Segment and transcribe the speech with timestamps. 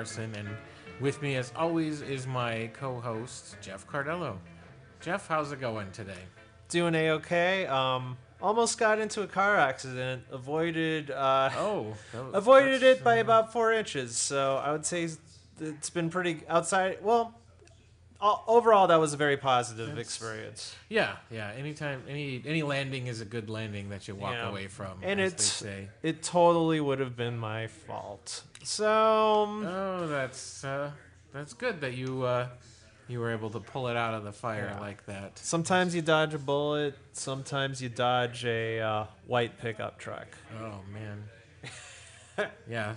[0.00, 0.48] Larson, and
[0.98, 4.38] with me, as always, is my co host, Jeff Cardello.
[4.98, 6.22] Jeff, how's it going today?
[6.70, 7.66] Doing a okay.
[7.66, 10.22] Um, almost got into a car accident.
[10.30, 11.10] Avoided.
[11.10, 14.16] Uh, Oh, that- avoided it by uh, about four inches.
[14.16, 15.06] So I would say
[15.60, 16.96] it's been pretty outside.
[17.02, 17.34] Well,
[18.22, 20.74] o- overall, that was a very positive experience.
[20.88, 21.50] Yeah, yeah.
[21.56, 24.48] Anytime, any any landing is a good landing that you walk Yeah.
[24.48, 25.88] away from, And as it's they say.
[26.02, 28.42] it totally would have been my fault.
[28.62, 30.90] So um, Oh, that's uh,
[31.32, 32.48] that's good that you uh,
[33.08, 34.80] you were able to pull it out of the fire Yeah.
[34.80, 35.38] like that.
[35.38, 36.94] sometimes you dodge a bullet.
[37.12, 40.28] Sometimes you dodge a uh, white pickup truck.
[40.60, 41.24] Oh man.
[42.68, 42.94] yeah,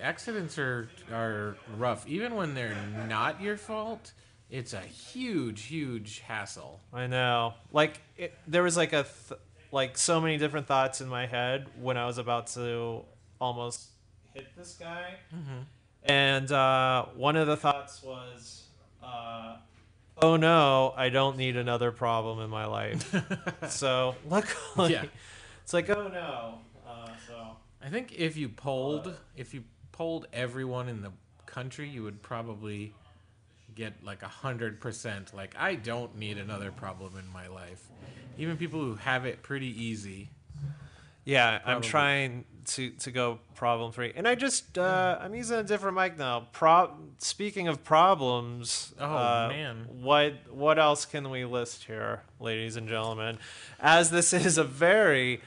[0.00, 2.06] accidents are are rough.
[2.08, 2.76] Even when they're
[3.08, 4.12] not your fault,
[4.50, 6.80] it's a huge, huge hassle.
[6.92, 7.54] I know.
[7.72, 9.40] Like it, there was like a th-
[9.72, 13.02] like so many different thoughts in my head when I was about to
[13.40, 13.88] almost
[14.34, 15.14] hit this guy,
[16.04, 18.64] and uh, one of the thoughts was,
[19.02, 19.56] uh,
[20.20, 23.14] "Oh no, I don't need another problem in my life."
[23.68, 25.04] so luckily, Yeah.
[25.62, 30.88] it's like, "Oh no." Uh, so I think if you polled, if you polled everyone
[30.88, 31.12] in the
[31.46, 32.92] country, you would probably
[33.74, 35.34] get like a hundred percent.
[35.34, 37.82] Like, I don't need another problem in my life.
[38.38, 40.30] Even people who have it pretty easy.
[41.24, 45.62] Yeah, I'm trying to to go problem free, and I just uh, I'm using a
[45.62, 46.48] different mic now.
[46.52, 49.86] Pro- speaking of problems, Oh, uh, man.
[50.00, 53.38] what what else can we list here, ladies and gentlemen?
[53.78, 55.40] As this is a very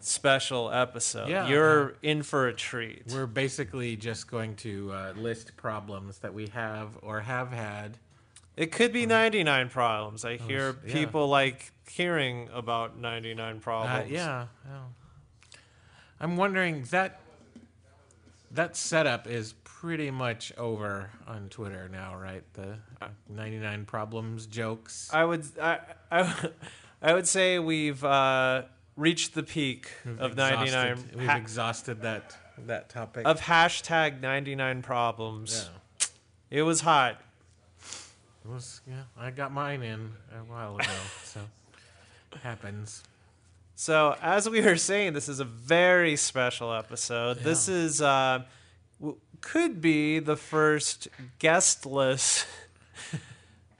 [0.00, 3.04] special episode, Yeah, you're in for a treat.
[3.12, 7.98] We're basically just going to uh, list problems that we have or have had.
[8.56, 10.24] It could be 99 problems.
[10.24, 10.92] I hear yeah.
[10.92, 14.10] people like hearing about 99 Uh, problems.
[14.10, 14.80] yeah, yeah.
[16.20, 17.20] I'm wondering that
[18.50, 22.42] that setup is pretty much over on Twitter now, right?
[22.54, 25.08] The uh, 99 problems jokes.
[25.12, 25.78] I would I,
[26.10, 26.48] I,
[27.02, 28.62] I would say we've uh,
[28.98, 32.36] reached the peak of 99 We've ha- exhausted that
[32.66, 33.24] that topic.
[33.26, 35.70] of hashtag 99 problems.
[35.70, 36.06] yeah.
[36.50, 37.20] It was hot.
[38.44, 39.02] It was yeah.
[39.18, 40.88] I got mine in a while ago,
[41.24, 41.40] so
[42.32, 43.02] it happens.
[43.76, 47.38] So as we were saying, this is a very special episode.
[47.40, 48.42] This is uh,
[48.98, 51.06] w- could be the first
[51.38, 52.44] guestless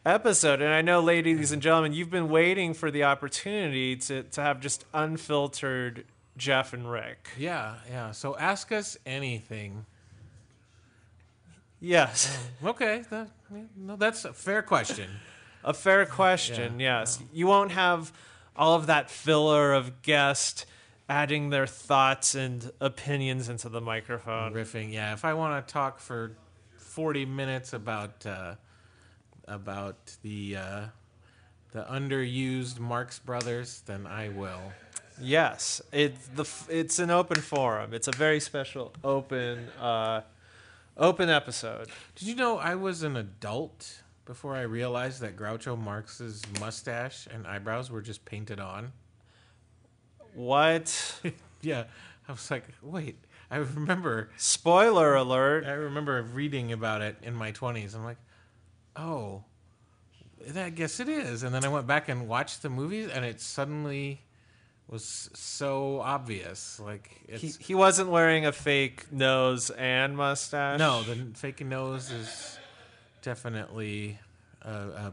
[0.04, 4.40] episode, and I know, ladies and gentlemen, you've been waiting for the opportunity to to
[4.42, 6.04] have just unfiltered
[6.36, 7.28] Jeff and Rick.
[7.38, 8.10] Yeah, yeah.
[8.12, 9.86] So ask us anything.
[11.80, 12.36] Yes.
[12.64, 13.28] Okay, that,
[13.76, 15.08] no, that's a fair question.
[15.62, 17.20] A fair question, Yeah, yes.
[17.32, 18.12] You won't have
[18.56, 20.66] all of that filler of guest
[21.08, 24.54] adding their thoughts and opinions into the microphone.
[24.54, 24.92] riffing.
[24.92, 26.32] Yeah, if I want to talk for
[26.76, 28.54] forty minutes about uh,
[29.48, 30.80] about the uh,
[31.72, 34.60] the underused Marx Brothers, then I will.
[35.20, 37.92] Yes, it's the it's an open forum.
[37.92, 40.22] It's a very special open uh,
[40.96, 41.88] open episode.
[42.14, 47.46] Did you know I was an adult before I realized that Groucho Marx's mustache and
[47.46, 48.92] eyebrows were just painted on?
[50.34, 51.20] What?
[51.60, 51.86] Yeah,
[52.28, 53.18] I was like, wait.
[53.50, 55.64] I remember Spoiler alert.
[55.64, 57.96] I remember reading about it in my 20s.
[57.96, 58.18] I'm like,
[58.98, 59.44] oh,
[60.56, 61.42] I guess it is.
[61.42, 64.22] And then I went back and watched the movies, and it suddenly
[64.88, 66.80] was so obvious.
[66.80, 70.78] Like, He, he wasn't wearing a fake nose and mustache.
[70.78, 72.58] no, the fake nose is
[73.22, 74.18] definitely
[74.62, 75.12] a, a,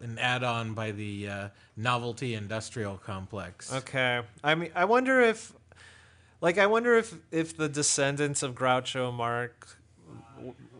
[0.00, 3.72] an add on by the uh, novelty industrial complex.
[3.72, 4.20] Okay.
[4.44, 5.52] I mean, I wonder if,
[6.42, 9.74] like, I wonder if if the descendants of Groucho Marx,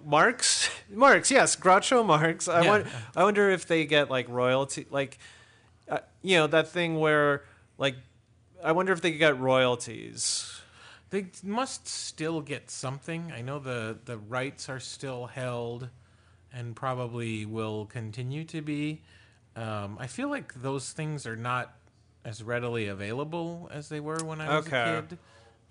[0.09, 2.49] Marx, Marx, yes, Groucho Marx.
[2.49, 2.69] I Yeah.
[2.71, 2.87] want.
[3.15, 5.19] I wonder if they get like royalty, like,
[5.89, 7.45] uh, you know, that thing where,
[7.77, 7.97] like,
[8.65, 10.61] I wonder if they get royalties.
[11.11, 13.33] They must still get something.
[13.35, 15.89] I know the the rights are still held,
[16.53, 19.03] and probably will continue to be.
[19.57, 21.75] Um, I feel like those things are not
[22.25, 24.97] as readily available as they were when I was Okay.
[24.99, 25.19] a kid.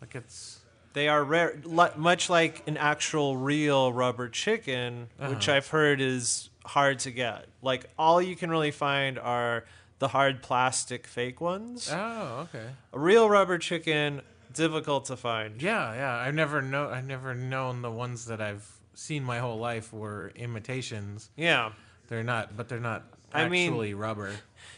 [0.02, 0.60] Like it's
[0.98, 1.60] They are rare,
[1.96, 5.58] much like an actual real rubber chicken, which Uh-huh.
[5.58, 7.46] I've heard is hard to get.
[7.62, 9.66] Like all you can really find are
[10.00, 11.88] the hard plastic fake ones.
[11.94, 12.66] oh okay.
[12.94, 14.22] A real rubber chicken,
[14.56, 15.62] difficult to find.
[15.62, 16.16] Yeah, yeah.
[16.16, 16.90] I've never know.
[16.90, 21.30] I've never known the ones that I've seen my whole life were imitations.
[21.36, 21.74] Yeah.
[22.08, 24.32] They're not, but they're not I mean- actually rubber.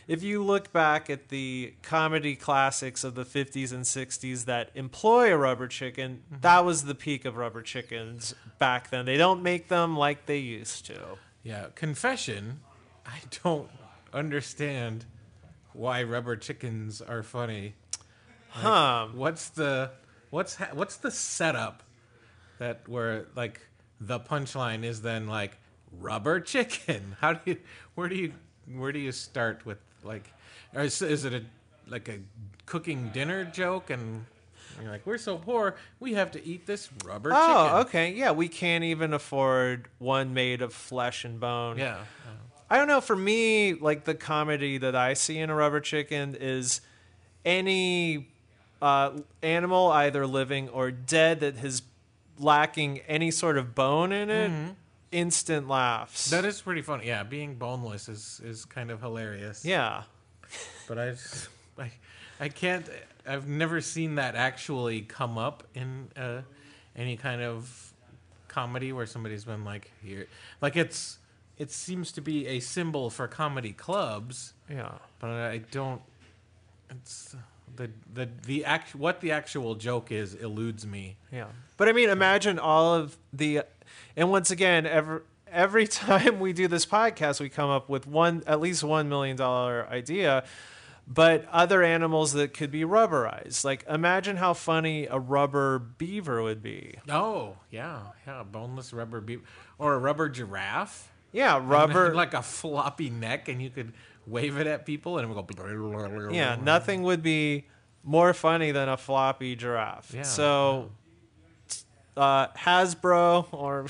[0.07, 5.33] If you look back at the comedy classics of the 50s and 60s that employ
[5.33, 6.41] a rubber chicken, mm-hmm.
[6.41, 9.05] that was the peak of rubber chickens back then.
[9.05, 11.17] They don't make them like they used to.
[11.43, 12.59] Yeah, confession.
[13.05, 13.69] I don't
[14.13, 15.05] understand
[15.73, 17.75] why rubber chickens are funny.
[18.49, 19.07] Huh.
[19.13, 19.91] What's the
[20.29, 21.83] what's ha- what's the setup
[22.57, 23.61] that where like
[24.01, 25.57] the punchline is then like
[25.91, 27.15] rubber chicken?
[27.21, 27.57] How do you
[27.95, 28.33] where do you
[28.75, 30.31] where do you start with like
[30.75, 31.41] or is, is it a
[31.87, 32.19] like a
[32.65, 34.25] cooking dinner joke and
[34.81, 37.79] you're like we're so poor we have to eat this rubber Oh, chicken.
[37.87, 38.13] okay.
[38.13, 41.77] Yeah, we can't even afford one made of flesh and bone.
[41.77, 41.97] Yeah.
[42.69, 43.01] I don't know.
[43.01, 46.81] For me, like the comedy that I see in a rubber chicken is
[47.43, 48.27] any
[48.81, 49.11] uh,
[49.41, 51.81] animal, either living or dead, that is
[52.37, 54.51] lacking any sort of bone in it.
[55.11, 56.29] Instant laughs.
[56.29, 57.07] That is pretty funny.
[57.07, 59.65] Yeah, being boneless is is kind of hilarious.
[59.65, 60.03] yeah.
[60.87, 61.91] but I, just- I,
[62.39, 62.87] I can't.
[63.27, 66.41] I've never seen that actually come up in uh,
[66.95, 67.93] any kind of
[68.47, 70.27] comedy where somebody's been like here,
[70.61, 71.17] like it's.
[71.57, 74.93] It seems to be a symbol for comedy clubs, Yeah.
[75.19, 76.01] but I don't.
[76.89, 77.35] It's
[77.75, 78.95] the the the act.
[78.95, 81.17] What the actual joke is eludes me.
[81.31, 81.45] Yeah.
[81.77, 83.61] But I mean, imagine all of the,
[84.17, 85.21] and once again, every
[85.51, 89.37] every time we do this podcast, we come up with one at least one million
[89.37, 90.43] dollar idea.
[91.11, 96.61] But other animals that could be rubberized, like imagine how funny a rubber beaver would
[96.61, 96.99] be.
[97.09, 99.39] Oh yeah, yeah, boneless rubber beef
[99.79, 101.11] or a rubber giraffe.
[101.31, 102.13] Yeah, And rubber.
[102.13, 103.93] like a floppy neck, and you could
[104.29, 106.29] wave it at people, and it would go.
[106.31, 107.65] yeah, nothing would be
[108.03, 110.13] more funny than a floppy giraffe.
[110.13, 110.91] Yeah, so,
[112.17, 113.85] uh, Hasbro or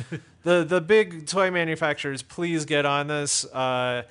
[0.42, 3.44] the the big toy manufacturers, please get on this.
[3.46, 4.02] Uh,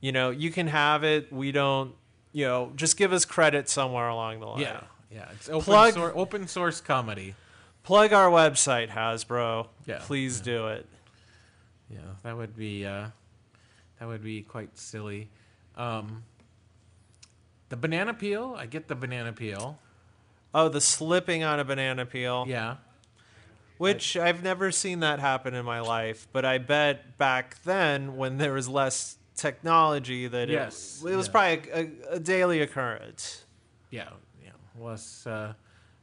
[0.00, 1.32] you know, you can have it.
[1.32, 1.94] We don't.
[2.32, 4.60] You know, just give us credit somewhere along the line.
[4.60, 4.80] Yeah,
[5.10, 5.28] yeah.
[5.32, 7.34] It's open, Plug- source, open source comedy.
[7.82, 9.68] Plug our website, Hasbro.
[9.86, 10.86] Yeah, Please do it.
[11.88, 13.06] Yeah, that would be uh,
[13.98, 15.28] that would be quite silly.
[15.76, 16.22] Um,
[17.68, 19.78] the banana peel, I get the banana peel.
[20.54, 22.46] Oh, the slipping on a banana peel.
[22.48, 22.76] Yeah,
[23.78, 28.38] Which I've never seen that happen in my life, but I bet back then when
[28.38, 31.32] there was less technology that Yes, it, it was yeah.
[31.32, 33.44] probably a, a daily occurrence.
[33.90, 34.08] yeah,
[34.42, 34.50] yeah.
[34.78, 35.52] Less, uh,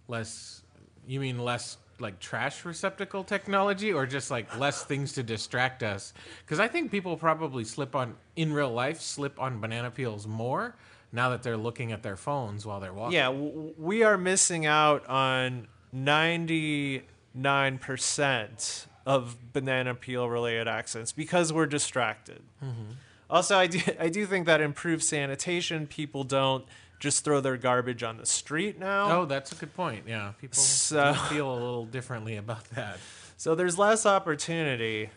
[0.07, 0.62] less.
[1.07, 6.13] You mean less like trash receptacle technology, or just like less things to distract us?
[6.45, 10.75] Because I think people probably slip on in real life slip on banana peels more
[11.12, 13.15] now that they're looking at their phones while they're walking.
[13.15, 21.65] Yeah, w- we are missing out on 99% of banana peel related accidents because we're
[21.65, 22.41] distracted.
[22.63, 22.93] Mm-hmm.
[23.29, 26.65] Also, I do, I do think that improved sanitation, people don't
[27.03, 29.19] just throw their garbage on the street now.
[29.19, 30.05] Oh, that's a good point.
[30.07, 32.98] Yeah, people So- feel a little differently about that.
[33.36, 35.10] So there's less opportunity.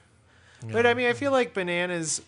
[0.73, 2.21] But I mean, I feel like bananas,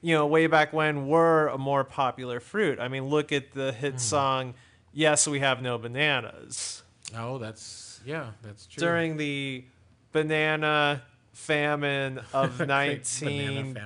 [0.00, 2.80] you know, way back when were a more popular fruit.
[2.80, 4.54] I mean, look at the hit song,
[4.94, 6.82] Yes, We Have No Bananas.
[7.14, 8.80] Oh, that's yeah, that's true.
[8.80, 9.64] During the
[10.12, 11.02] banana
[11.34, 12.68] famine of Great
[13.20, 13.76] banana famine.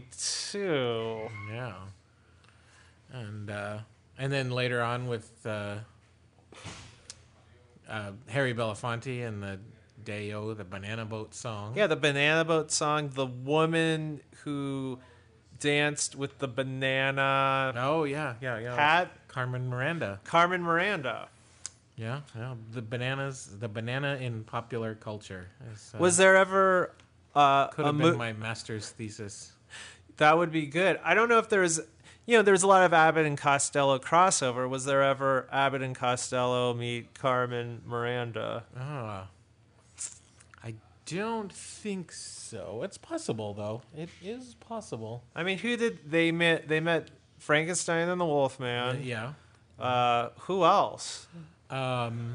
[0.00, 1.28] 1922.
[1.52, 1.74] yeah,
[3.12, 3.78] and uh,
[4.20, 5.76] and then later on with uh,
[7.88, 9.58] uh, Harry Belafonte and the
[10.04, 11.74] Day-O, the Banana Boat song.
[11.76, 14.98] Yeah, the banana boat song, the woman who
[15.58, 18.74] danced with the banana Oh yeah, yeah, yeah.
[18.74, 20.20] hat, Carmen Miranda.
[20.24, 21.28] Carmen Miranda.
[21.96, 22.54] Yeah, yeah.
[22.72, 25.48] The bananas, the banana in popular culture.
[25.74, 26.92] is, uh, Was there ever
[27.34, 29.52] uh, could have mo- been my master's thesis.
[30.16, 30.98] that would be good?
[31.04, 31.78] I don't know if there's,
[32.26, 34.68] you know, there's a lot of Abbott and Costello crossover.
[34.68, 38.64] Was there ever Abbott and Costello meet Carmen Miranda?
[38.78, 39.28] Ah,
[40.62, 40.74] I
[41.06, 42.82] don't think so.
[42.84, 43.82] It's possible though.
[43.96, 45.24] It is possible.
[45.34, 46.68] I mean, who did they met?
[46.68, 47.08] They met
[47.38, 49.02] Frankenstein and the Uh, Wolfman.
[49.02, 49.32] yeah.
[49.78, 51.26] Uh, who else?
[51.70, 52.34] Um,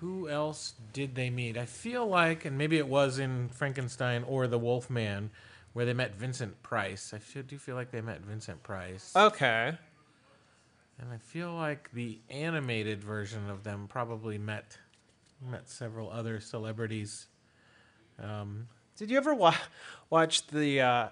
[0.00, 1.56] who else did they meet?
[1.56, 5.30] I feel like, and maybe it was in Frankenstein or The Wolf Man,
[5.72, 7.12] where they met Vincent Price.
[7.14, 9.76] I feel, do feel like they met Vincent Price, Okay.
[10.98, 14.78] and I feel like the animated version of them probably met
[15.44, 17.26] met several other celebrities.
[18.22, 19.54] Um, Did you ever wa-
[20.10, 21.08] watch the uh,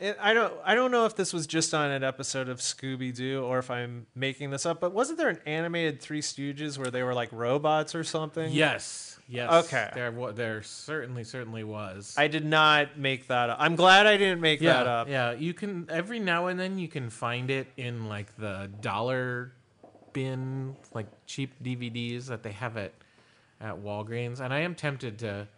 [0.00, 3.14] it, I don't I don't know if this was just on an episode of Scooby
[3.14, 6.90] Doo or if I'm making this up, but wasn't there an animated Three Stooges where
[6.90, 8.52] they were like robots or something?
[8.52, 9.50] Yes, yes.
[9.66, 9.90] Okay.
[9.94, 12.14] There, wa- there certainly, certainly was.
[12.16, 13.56] I did not make that up.
[13.60, 15.08] I'm glad I didn't make yeah, that up.
[15.08, 15.32] yeah.
[15.32, 19.52] You can every now and then you can find it in like the dollar
[20.12, 22.92] bin, like cheap DVDs that they have at
[23.60, 25.48] at Walgreens, and I am tempted to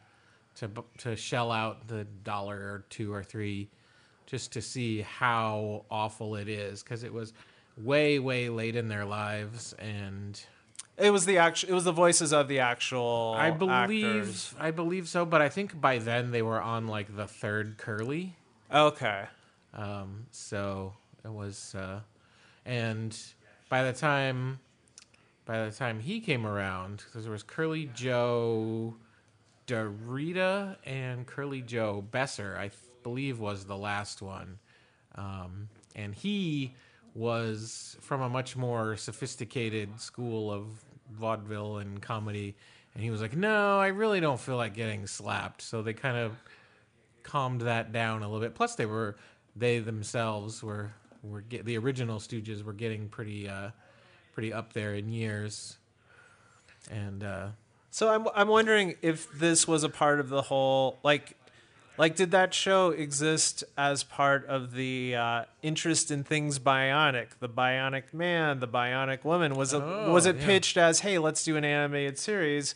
[0.56, 3.68] to to shell out the dollar or two or three
[4.30, 7.32] just to see how awful it is because it was
[7.76, 10.44] way way late in their lives and
[10.96, 11.70] It was the actual.
[11.70, 13.34] It was the voices of the actual.
[13.36, 14.54] I believe actors.
[14.60, 18.36] I believe so, but I think by then they were on like the third curly.
[18.72, 19.24] Okay.
[19.72, 20.92] Um, so
[21.24, 22.00] it was, uh,
[22.66, 23.16] and
[23.68, 24.60] by the time,
[25.46, 28.94] by the time he came around, because there was Curly Joe,
[29.66, 32.70] DeRita, and Curly Joe Besser, I
[33.02, 34.58] believe was the last one,
[35.16, 36.74] um, and he
[37.14, 40.66] was from a much more sophisticated school of
[41.10, 42.54] vaudeville and comedy,
[42.94, 46.16] and he was like, "No, I really don't feel like getting slapped." So they kind
[46.16, 46.32] of
[47.22, 48.54] calmed that down a little bit.
[48.54, 49.16] Plus, they were
[49.56, 50.92] they themselves were
[51.22, 53.70] were get, the original Stooges were getting pretty uh,
[54.32, 55.76] pretty up there in years,
[56.90, 57.48] and uh,
[57.90, 61.36] So I'm I'm wondering if this was a part of the whole like
[61.98, 67.48] like did that show exist as part of the uh, interest in things bionic, the
[67.48, 69.54] bionic man, the bionic woman?
[69.54, 70.46] Was it Oh, was it yeah.
[70.46, 72.74] pitched as hey, let's do an animated series?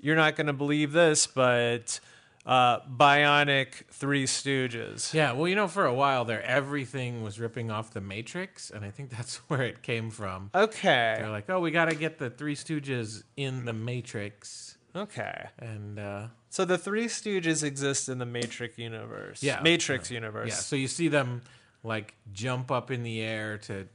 [0.00, 1.98] You're not going to believe this, but
[2.44, 5.12] uh, Bionic Three Stooges.
[5.12, 5.32] yeah.
[5.32, 8.90] Well, you know, for a while there, everything was ripping off the Matrix, and I
[8.90, 10.50] think that's where it came from.
[10.54, 11.16] Okay.
[11.18, 15.46] They're like, "Oh, we got to get the Three Stooges in the Matrix," Okay.
[15.58, 19.42] and uh, So the Three Stooges exist in the Matrix universe.
[19.42, 19.60] Yeah.
[19.62, 20.48] Matrix universe.
[20.48, 21.42] Yeah, so you see them
[21.82, 23.86] like jump up in the air to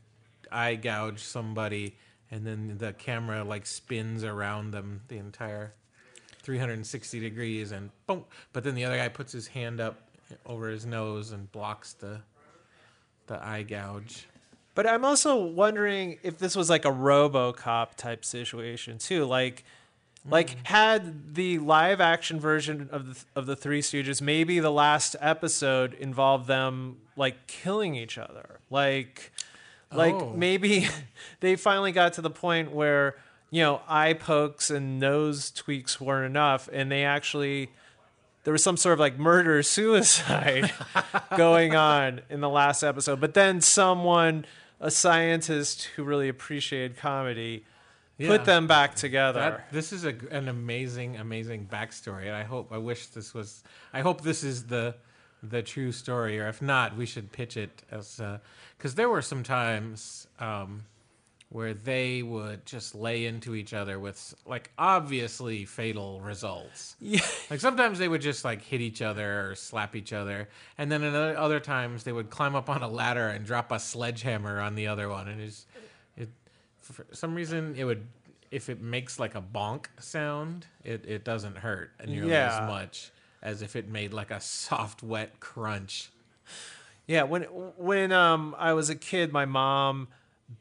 [0.52, 1.98] eye gouge somebody,
[2.30, 5.74] and then the camera like spins around them the entire
[6.44, 8.26] 360 degrees, and boom.
[8.54, 10.10] But then the other guy puts his hand up
[10.46, 12.22] over his nose and blocks the
[13.28, 14.28] the eye gouge.
[14.74, 19.26] But I'm also wondering if this was like a RoboCop type situation too.
[19.26, 19.66] Like,
[20.30, 20.66] like mm-hmm.
[20.66, 25.94] had the live action version of the of the Three Stooges, maybe the last episode
[25.96, 28.60] involved them like killing each other.
[28.70, 29.32] Like,
[29.92, 30.34] like Oh.
[30.36, 30.88] maybe
[31.40, 33.16] they finally got to the point where
[33.50, 37.72] you know eye pokes and nose tweaks weren't enough, and they actually
[38.44, 40.72] there was some sort of like murder suicide
[41.38, 43.20] going on in the last episode.
[43.20, 44.46] But then someone,
[44.80, 47.64] a scientist who really appreciated comedy,
[48.22, 48.30] Yeah.
[48.30, 49.40] put them back together.
[49.40, 53.64] That, this is a, an amazing, amazing backstory, and I hope, I wish this was,
[53.94, 54.96] I hope this is the,
[55.44, 58.22] the true story, or if not, we should pitch it as,
[58.78, 60.84] because there were some times um,
[61.52, 66.96] where they would just lay into each other with like obviously fatal results.
[67.02, 67.20] yeah.
[67.50, 70.48] Like sometimes they would just like hit each other or slap each other,
[70.78, 73.80] and then in other, times they would climb up on a ladder and drop a
[73.80, 75.91] sledgehammer on the other one, and it's it
[76.92, 78.06] for some reason it would
[78.52, 82.62] if it makes like a bonk sound, it it doesn't hurt nearly Yeah.
[82.62, 86.10] as much as if it made like a soft wet crunch.
[87.08, 90.08] Yeah, when when um I was a kid, my mom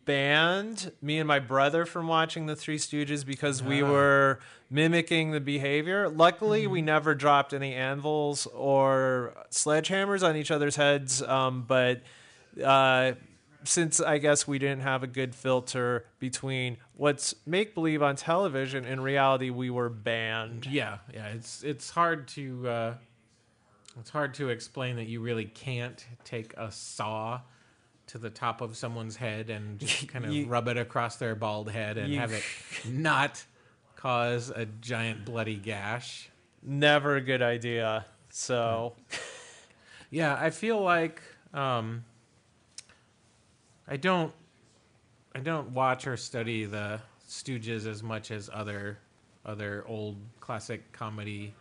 [0.04, 3.90] banned me and my brother from watching the Three Stooges because we Ah.
[3.90, 4.38] were
[4.70, 6.08] mimicking the behavior.
[6.08, 6.72] Luckily, Mm-hmm.
[6.72, 11.22] we never dropped any anvils or sledgehammers on each other's heads.
[11.22, 12.02] Um, but
[12.62, 13.12] uh,
[13.64, 18.84] since I guess we didn't have a good filter between what's make believe on television
[18.84, 20.66] and reality, we were banned.
[20.66, 22.94] Yeah, yeah, it's it's hard to uh,
[23.98, 27.40] it's hard to explain that you really can't take a saw
[28.08, 31.34] to the top of someone's head and just kind of You- rub it across their
[31.34, 32.42] bald head and You- have it
[32.88, 33.44] not
[33.96, 36.30] cause a giant bloody gash.
[36.62, 38.04] Never a good idea.
[38.30, 38.94] So
[40.10, 41.22] Yeah, I feel like
[41.54, 42.04] um,
[43.90, 44.32] I don't
[45.34, 48.98] I don't watch or study the Stooges as much as other
[49.44, 51.52] other old classic comedy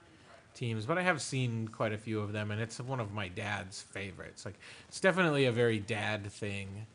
[0.54, 3.30] teams, but I have seen quite a few of them, and it's one of my
[3.30, 4.46] dad's favorites.
[4.46, 6.86] Like it's definitely a very dad thing,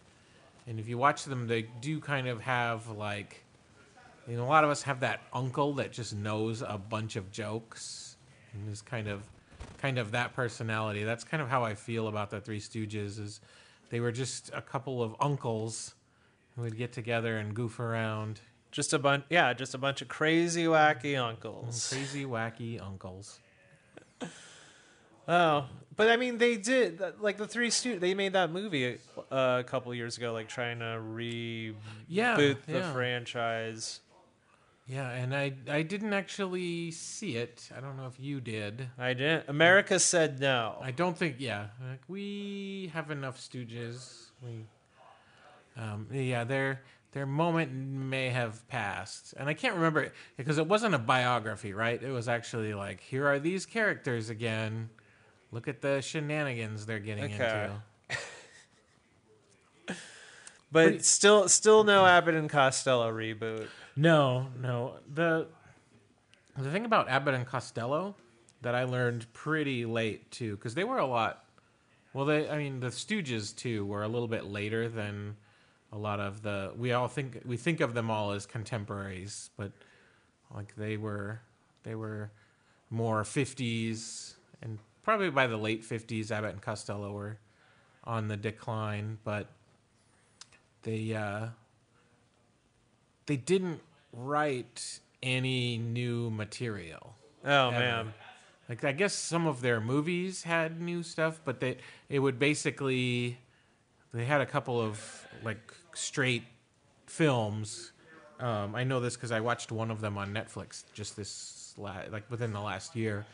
[0.68, 3.42] and if you watch them, they do kind of have like
[4.28, 7.32] you know a lot of us have that uncle that just knows a bunch of
[7.32, 8.16] jokes
[8.52, 9.22] and is kind of
[9.78, 11.02] kind of that personality.
[11.02, 13.18] That's kind of how I feel about the Three Stooges.
[13.18, 13.40] Is
[13.90, 15.94] they were just a couple of uncles
[16.56, 18.40] who would get together and goof around.
[18.70, 21.88] just a bunch, yeah, just a bunch of crazy wacky uncles.
[21.88, 23.38] Crazy, wacky uncles.
[25.26, 28.98] Oh, but I mean, they did like the three stu They made that movie
[29.32, 31.74] uh, a couple years ago, like trying to reboot
[32.08, 32.92] Yeah, the yeah.
[32.92, 34.00] franchise.
[34.86, 37.70] Yeah, and I I didn't actually see it.
[37.76, 38.88] I don't know if you did.
[38.98, 39.48] I didn't.
[39.48, 40.76] America said no.
[40.82, 41.36] I don't think.
[41.38, 44.26] Yeah, like we have enough Stooges.
[44.42, 44.66] We,
[45.78, 50.66] um, yeah, their their moment may have passed, and I can't remember it because it
[50.66, 52.02] wasn't a biography, right?
[52.02, 54.90] It was actually like, here are these characters again.
[55.50, 57.70] Look at the shenanigans they're getting Okay.
[58.10, 58.26] into.
[60.72, 63.68] but Pretty- still, still no Abbott and Costello reboot.
[63.96, 64.96] No, no.
[65.12, 65.46] The
[66.58, 68.16] the thing about Abbott and Costello
[68.62, 71.44] that I learned pretty late too, because they were a lot.
[72.12, 75.36] Well, they, I mean, the Stooges too were a little bit later than
[75.92, 76.72] a lot of the.
[76.76, 79.72] We all think we think of them all as contemporaries, but
[80.54, 81.40] like they were,
[81.84, 82.30] they were
[82.90, 87.38] more '50s, and probably by the late '50s, Abbott and Costello were
[88.04, 89.48] on the decline, but
[90.82, 91.14] they.
[91.14, 91.48] uh
[93.26, 93.80] they didn't
[94.12, 97.16] write any new material.
[97.44, 97.78] Oh ever.
[97.78, 98.14] man.
[98.68, 101.78] Like I guess some of their movies had new stuff, but they
[102.08, 103.38] it would basically
[104.12, 106.44] they had a couple of like straight
[107.06, 107.92] films.
[108.40, 112.02] Um, I know this because I watched one of them on Netflix just this la-
[112.10, 113.26] like within the last year.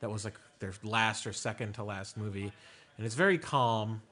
[0.00, 2.52] That was like their last or second to last movie,
[2.96, 4.02] and it's very calm.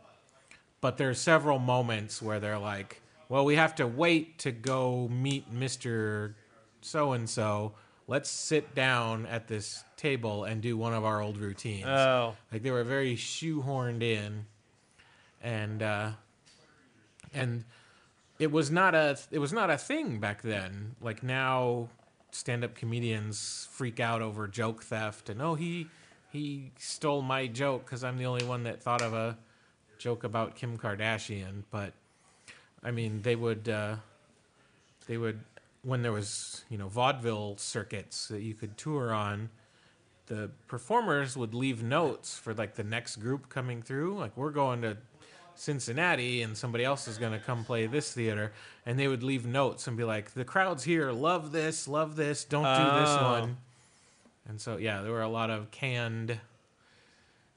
[0.81, 5.53] But there's several moments where they're like, "Well, we have to wait to go meet
[5.53, 6.37] Mister
[6.81, 7.75] So and So.
[8.09, 12.63] Let's sit down at this table and do one of our old routines." Oh, Like
[12.63, 14.47] they were very shoehorned in,
[15.43, 16.11] and uh,
[17.35, 17.65] and
[18.39, 20.95] it was not a it was not a thing back then.
[21.01, 21.89] Like now,
[22.31, 25.89] stand up comedians freak out over joke theft and oh he
[26.31, 29.39] he stole my joke because I'm the only one that thought of a
[29.99, 31.65] joke about Kim Kardashian.
[31.71, 31.95] But
[32.87, 33.97] I mean, they would uh,
[35.09, 35.41] they would
[35.83, 39.51] when there was you know vaudeville circuits that you could tour on
[40.27, 44.19] the performers would leave notes for like the next group coming through.
[44.19, 44.97] Like we're going to
[45.57, 48.53] Cincinnati and somebody else is going to come play this theater,
[48.85, 52.45] and they would leave notes and be like, "The crowds here love this, love this.
[52.45, 53.33] Don't do this Oh.
[53.41, 53.57] one."
[54.49, 56.39] And so yeah, there were a lot of canned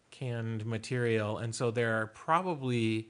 [0.10, 3.10] canned material, and so there are probably.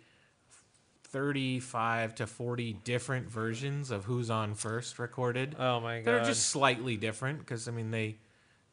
[1.09, 6.05] 35 to 40 different versions of who's on first recorded oh my god.
[6.05, 8.17] they're just slightly different because I mean they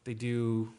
[0.04, 0.70] they do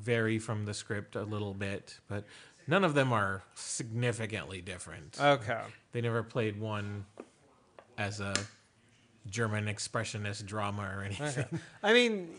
[0.00, 2.24] vary from the script a little bit, but
[2.66, 5.18] none of them are significantly different.
[5.20, 5.62] okay.
[5.92, 7.04] they never played one
[7.98, 8.34] as a
[9.28, 11.44] German expressionist drama or anything.
[11.44, 11.62] Okay.
[11.82, 12.30] I mean,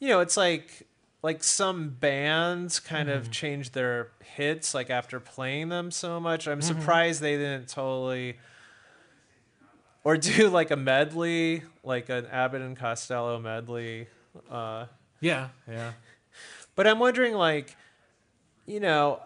[0.00, 0.86] you know, it's like
[1.22, 3.18] like some bands kind Mm-hmm.
[3.18, 6.46] of change their hits like after playing them so much.
[6.46, 6.78] I'm Mm-hmm.
[6.80, 8.36] surprised they didn't totally
[10.04, 14.06] or do like a medley, like an Abbott and Costello medley.
[14.50, 14.86] Uh,
[15.20, 15.92] Yeah, yeah.
[16.76, 17.76] but I'm wondering, like,
[18.66, 19.20] you know,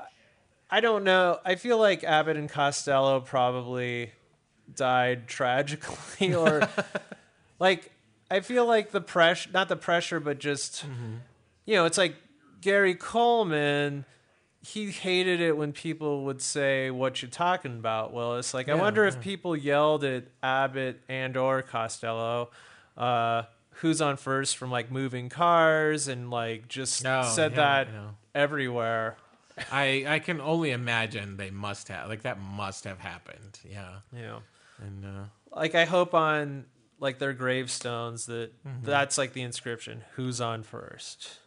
[0.71, 1.39] I don't know.
[1.45, 4.13] I feel like Abbott and Costello probably
[4.75, 6.67] died tragically, or
[7.59, 7.93] like,
[8.31, 10.87] I feel like the pressure, not the pressure, but just,
[11.65, 12.17] you know, it's like
[12.61, 14.05] Gary Coleman.
[14.61, 18.81] He hated it when people would say, "What you talking about, Willis?" Like, I Yeah,
[18.81, 22.51] wonder if people yelled at Abbott and or Costello,
[22.97, 23.43] uh,
[23.81, 28.39] "Who's on first from like moving cars?" and like just No, said yeah, that I
[28.39, 29.17] everywhere.
[29.71, 33.59] I I can only imagine they must have like that must have happened.
[33.69, 34.43] Yeah, know,
[34.81, 36.67] and uh, like I hope on
[37.01, 38.85] like their gravestones that Mm-hmm.
[38.85, 41.39] that's like the inscription: "Who's on first?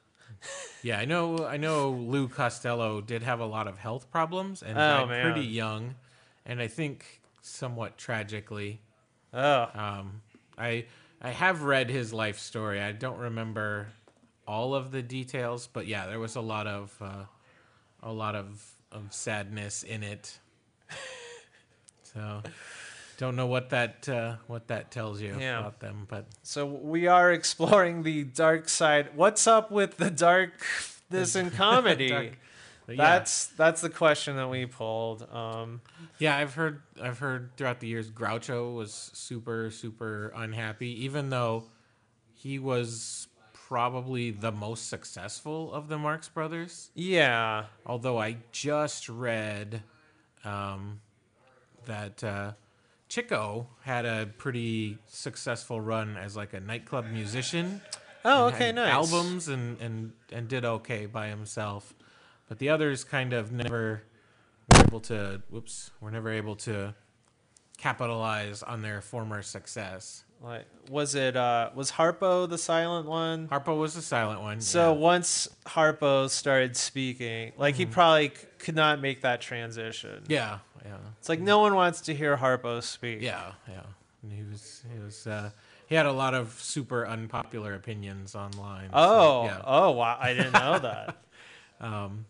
[0.83, 4.75] Yeah, I know I know Lou Costello did have a lot of health problems and
[4.77, 5.33] Oh, died man.
[5.33, 5.95] pretty young,
[6.45, 8.81] and I think somewhat tragically.
[9.33, 10.21] Oh, Um,
[10.57, 10.85] I
[11.21, 12.81] I have read his life story.
[12.81, 13.87] I don't remember
[14.47, 17.25] all of the details, but yeah, there was a lot of uh,
[18.03, 20.39] a lot of, of sadness in it.
[22.03, 22.41] so
[23.17, 25.59] don't know what that uh, what that tells you Yeah.
[25.59, 29.09] about them, but so we are exploring the dark side.
[29.15, 30.51] What's up with the dark?
[31.09, 32.09] This in comedy.
[32.09, 32.37] Dark-
[32.87, 32.95] yeah.
[32.97, 35.27] That's that's the question that we pulled.
[35.33, 35.81] Um,
[36.19, 41.63] Yeah, I've heard I've heard throughout the years Groucho was super super unhappy even though
[42.35, 46.91] he was probably the most successful of the Marx brothers.
[46.93, 49.81] yeah, Although I just read
[50.43, 51.01] um,
[51.85, 52.51] that uh,
[53.15, 57.79] Chico had a pretty successful run as like a nightclub musician.
[58.25, 58.91] Oh, okay, nice.
[58.91, 61.93] Albums and, and, and did okay by himself.
[62.49, 64.03] but the others kind of never
[64.69, 65.41] were able to.
[65.49, 66.93] Whoops, were never able to
[67.77, 70.25] capitalize on their former success.
[70.43, 73.47] Like, was it uh, was Harpo the silent one?
[73.47, 74.59] Harpo was the silent one.
[74.59, 74.99] So yeah.
[74.99, 80.23] once Harpo started speaking, like he probably c- could not make that transition.
[80.27, 83.21] yeah, yeah, It's like no one wants to hear Harpo speak.
[83.21, 83.81] yeah, yeah.
[84.23, 85.49] And he was he was uh,
[85.87, 88.89] he had a lot of super unpopular opinions online.
[88.89, 89.61] so, Oh, yeah.
[89.65, 90.17] oh, wow!
[90.19, 91.17] I didn't know that.
[91.79, 92.25] Um,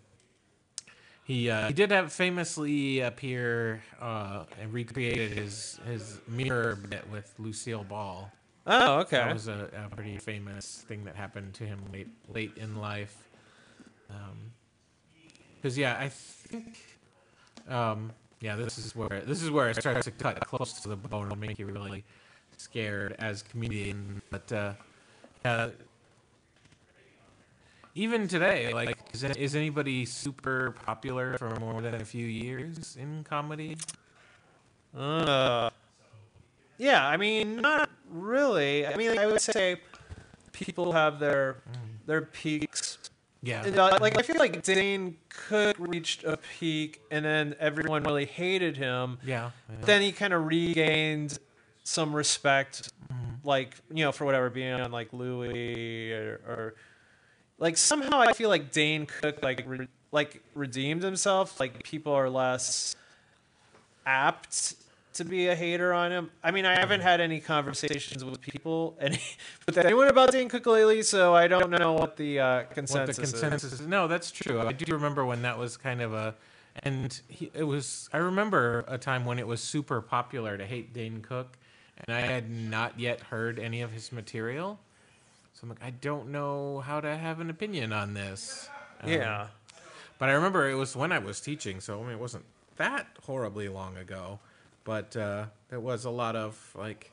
[1.24, 7.34] he uh, he did have famously appear uh, and recreated his his mirror bit with
[7.40, 8.32] Lucille Ball.
[8.68, 9.18] Oh, okay.
[9.18, 13.16] That was a, a pretty famous thing that happened to him late late in life.
[15.56, 16.78] Because yeah, I think
[17.68, 18.12] um,
[18.46, 21.32] yeah, this is where this is where it starts to cut close to the bone
[21.32, 22.04] and make you really
[22.58, 24.22] scared as comedian.
[24.30, 24.74] But uh,
[25.44, 25.70] uh,
[27.96, 33.24] even today, like, is, is anybody super popular for more than a few years in
[33.24, 33.78] comedy?
[34.96, 35.72] Uh,
[36.78, 38.86] yeah, I mean, not really.
[38.86, 39.78] I mean, I would say
[40.52, 41.58] people have their
[42.06, 42.85] their peaks.
[43.46, 48.04] Yeah, And, uh, like I feel like Dane Cook reached a peak, and then everyone
[48.04, 49.20] really hated him.
[49.24, 49.76] yeah, yeah.
[49.86, 51.38] Then he kind of regained
[51.84, 52.92] some respect,
[53.44, 56.76] like you know, for whatever being on like Louie or, or
[57.60, 61.60] like somehow I feel like Dane Cook like re- like redeemed himself.
[61.60, 62.96] Like people are less
[64.08, 64.76] apt
[65.16, 66.32] to be a hater on him.
[66.44, 69.20] I mean, I haven't had any conversations with people any
[69.66, 73.16] with anyone about Dane Cook lately, so I don't know what the uh, what consensus,
[73.18, 73.82] the consensus is.
[73.82, 74.62] No, that's true.
[74.62, 76.36] I do remember when that was kind of a,
[76.84, 78.10] and he, it was.
[78.14, 81.58] I remember a time when it was super popular to hate Dane Cook,
[82.06, 84.80] and I had not yet heard any of his material.
[85.54, 88.70] So I'm like, I don't know how to have an opinion on this.
[89.02, 89.48] Um, Yeah.
[90.20, 92.46] But I remember it was when I was teaching, so I mean, it wasn't
[92.78, 94.40] that horribly long ago.
[94.86, 97.12] But uh, there was a lot of like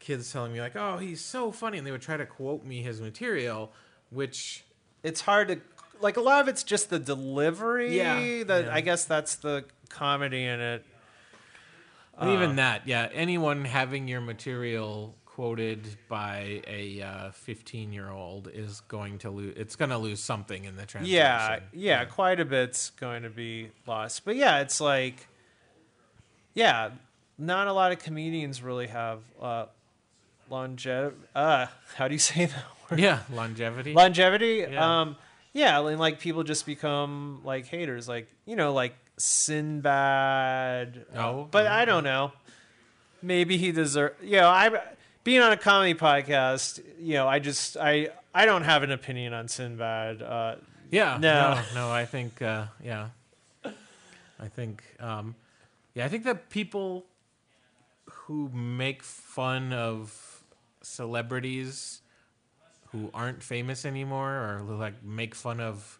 [0.00, 2.82] kids telling me like, "Oh, he's so funny," and they would try to quote me
[2.82, 3.72] his material,
[4.10, 4.64] which
[5.04, 5.60] it's hard to
[6.00, 8.74] like a lot of it's just the delivery Yeah, that yeah.
[8.74, 10.84] i guess that's the comedy in it
[12.18, 18.80] And even that, yeah, anyone having your material quoted by a 15 year old is
[18.82, 19.54] going to lose.
[19.56, 21.16] It's going to lose something in the translation.
[21.16, 25.26] yeah yeah quite a bit's going to be lost but yeah it's like
[26.54, 26.90] yeah
[27.38, 29.66] not a lot of comedians really have uh
[30.50, 33.92] longevity uh how do you say that word yeah, longevity.
[33.94, 35.00] longevity Yeah.
[35.00, 35.16] um
[35.52, 41.48] yeah and like people just become like haters like you know like sinbad uh, Oh,
[41.50, 41.76] but yeah.
[41.76, 42.32] i don't know
[43.22, 44.70] maybe he deserve you know i
[45.24, 49.32] being on a comedy podcast you know i just i i don't have an opinion
[49.32, 50.56] on sinbad uh
[50.90, 51.16] Yeah.
[51.20, 51.54] No.
[51.54, 53.08] No, no, I think, uh, yeah.
[53.64, 55.34] I think, um,
[55.94, 57.04] yeah, I think that people
[58.10, 60.42] who make fun of
[60.82, 62.00] celebrities
[62.90, 65.98] who aren't famous anymore or who like make fun of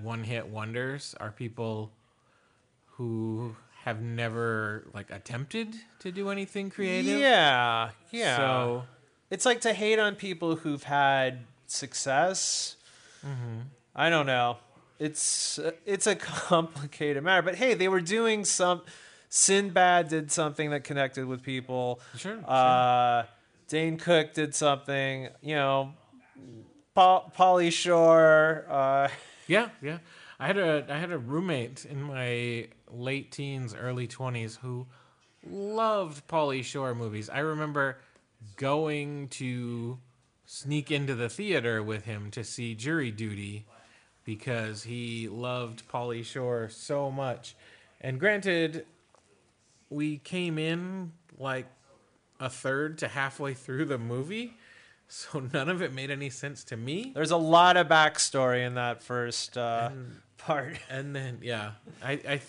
[0.00, 1.90] one hit wonders are people
[2.92, 7.18] who have never like attempted to do anything creative.
[7.20, 8.84] yeah yeah So,
[9.30, 12.76] it's like to hate on people who've had success
[13.26, 13.60] Mm-hmm.
[13.96, 14.58] i don't know
[15.04, 18.80] it's it's a complicated matter but hey they were doing some
[19.28, 22.36] sinbad did something that connected with people sure.
[22.36, 22.50] sure.
[22.50, 23.24] uh
[23.68, 25.92] dane cook did something you know
[26.94, 29.08] Paul, Pauly Shore, uh,
[29.46, 29.98] Yeah, yeah.
[30.38, 34.86] I had a I had a roommate in my late teens, early twenties who
[35.46, 37.28] loved Pauly Shore movies.
[37.28, 37.98] I remember
[38.56, 39.98] going to
[40.46, 43.66] sneak into the theater with him to see Jury Duty
[44.24, 47.54] because he loved Pauly Shore so much.
[48.00, 48.86] And granted,
[49.90, 51.66] we came in like
[52.40, 54.54] a third to halfway through the movie,
[55.08, 57.12] so none of it made any sense to me.
[57.14, 59.90] there's a lot of backstory in that first uh,
[60.38, 60.78] part.
[60.90, 62.42] And then yeah, I I th-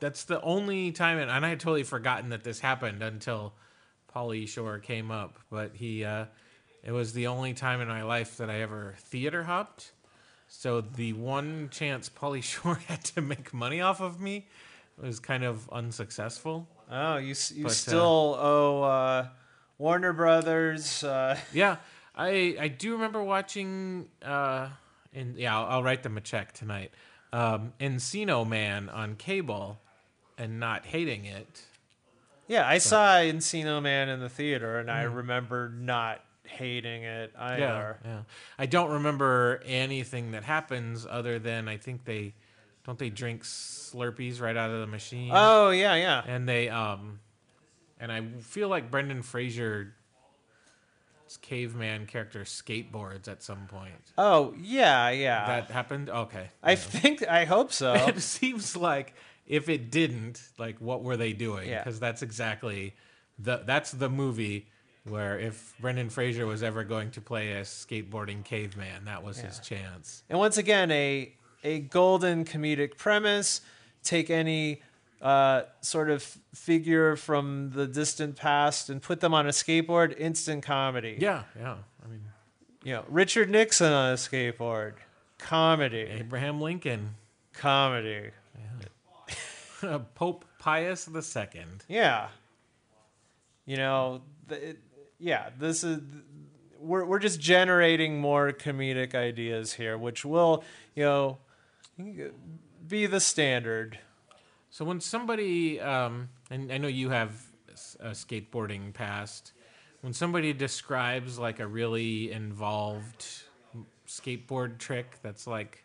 [0.00, 3.54] that's the only time, and, and I had totally forgotten that this happened until
[4.14, 5.38] Pauly Shore came up.
[5.50, 6.26] But he, uh,
[6.84, 9.92] it was the only time in my life that I ever theater hopped.
[10.48, 14.46] So the one chance Pauly Shore had to make money off of me
[15.00, 16.66] was kind of unsuccessful.
[16.90, 19.28] Oh, you you But, uh, still owe uh,
[19.78, 21.04] Warner Brothers.
[21.04, 21.76] Uh, Yeah,
[22.16, 24.08] I I do remember watching.
[24.22, 24.68] Uh,
[25.14, 26.90] and yeah, I'll, I'll write them a check tonight.
[27.32, 29.78] Um, Encino Man on cable,
[30.38, 31.62] and not hating it.
[32.46, 35.16] yeah, I saw Encino Man in the theater, and I Mm.
[35.16, 37.98] remember not hating it Yeah, either.
[38.04, 38.20] yeah.
[38.58, 42.34] I don't remember anything that happens other than I think they
[42.84, 45.30] don't they drink Slurpees right out of the machine.
[45.32, 46.22] Oh yeah, yeah.
[46.26, 47.20] and they um
[48.00, 49.94] and I feel like Brendan Fraser
[51.42, 53.92] caveman character skateboards at some point.
[54.16, 55.46] Oh yeah, yeah.
[55.46, 56.08] That happened?
[56.08, 56.48] Okay.
[56.62, 57.92] I think I hope so.
[58.08, 59.14] it seems like
[59.46, 61.68] if it didn't, like what were they doing?
[61.68, 61.82] Yeah.
[61.84, 62.94] Because that's exactly
[63.38, 64.68] the that's the movie
[65.08, 69.58] where if Brendan Fraser was ever going to play a skateboarding caveman, that was his
[69.60, 70.22] chance.
[70.28, 71.32] And once again, a
[71.64, 73.60] a golden comedic premise.
[74.04, 74.82] Take any
[75.20, 76.22] uh, sort of
[76.54, 80.16] figure from the distant past and put them on a skateboard.
[80.18, 81.16] Instant comedy.
[81.18, 81.76] Yeah, yeah.
[82.04, 82.22] I mean,
[82.84, 84.94] You know, Richard Nixon on a skateboard.
[85.38, 85.98] Comedy.
[85.98, 87.14] Abraham Lincoln,
[87.52, 88.30] Comedy.
[89.82, 89.98] Yeah.
[90.14, 91.44] Pope Pius II.
[91.88, 92.28] Yeah.
[93.66, 94.78] You know, th- it,
[95.18, 96.00] yeah, this is
[96.80, 101.38] we're we're just generating more comedic ideas here, which will, you know,
[102.86, 103.98] be the standard.
[104.70, 107.32] So when somebody, um, and I know you have
[108.00, 109.52] a skateboarding past,
[110.02, 113.26] when somebody describes like a really involved
[114.06, 115.84] skateboard trick that's like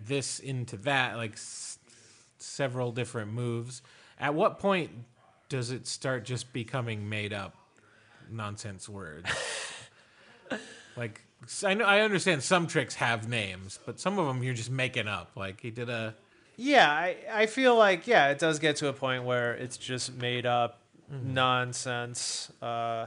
[0.00, 1.78] this into that, like s-
[2.38, 3.82] several different moves,
[4.18, 4.90] at what point
[5.48, 7.56] does it start just becoming made up
[8.32, 9.28] nonsense words?
[10.96, 11.20] like
[11.64, 15.08] I know I understand some tricks have names, but some of them you're just making
[15.08, 15.30] up.
[15.36, 16.14] Like he did a
[16.56, 20.14] Yeah, I, I feel like yeah, it does get to a point where it's just
[20.14, 20.78] made up
[21.10, 22.50] nonsense.
[22.60, 23.06] Uh,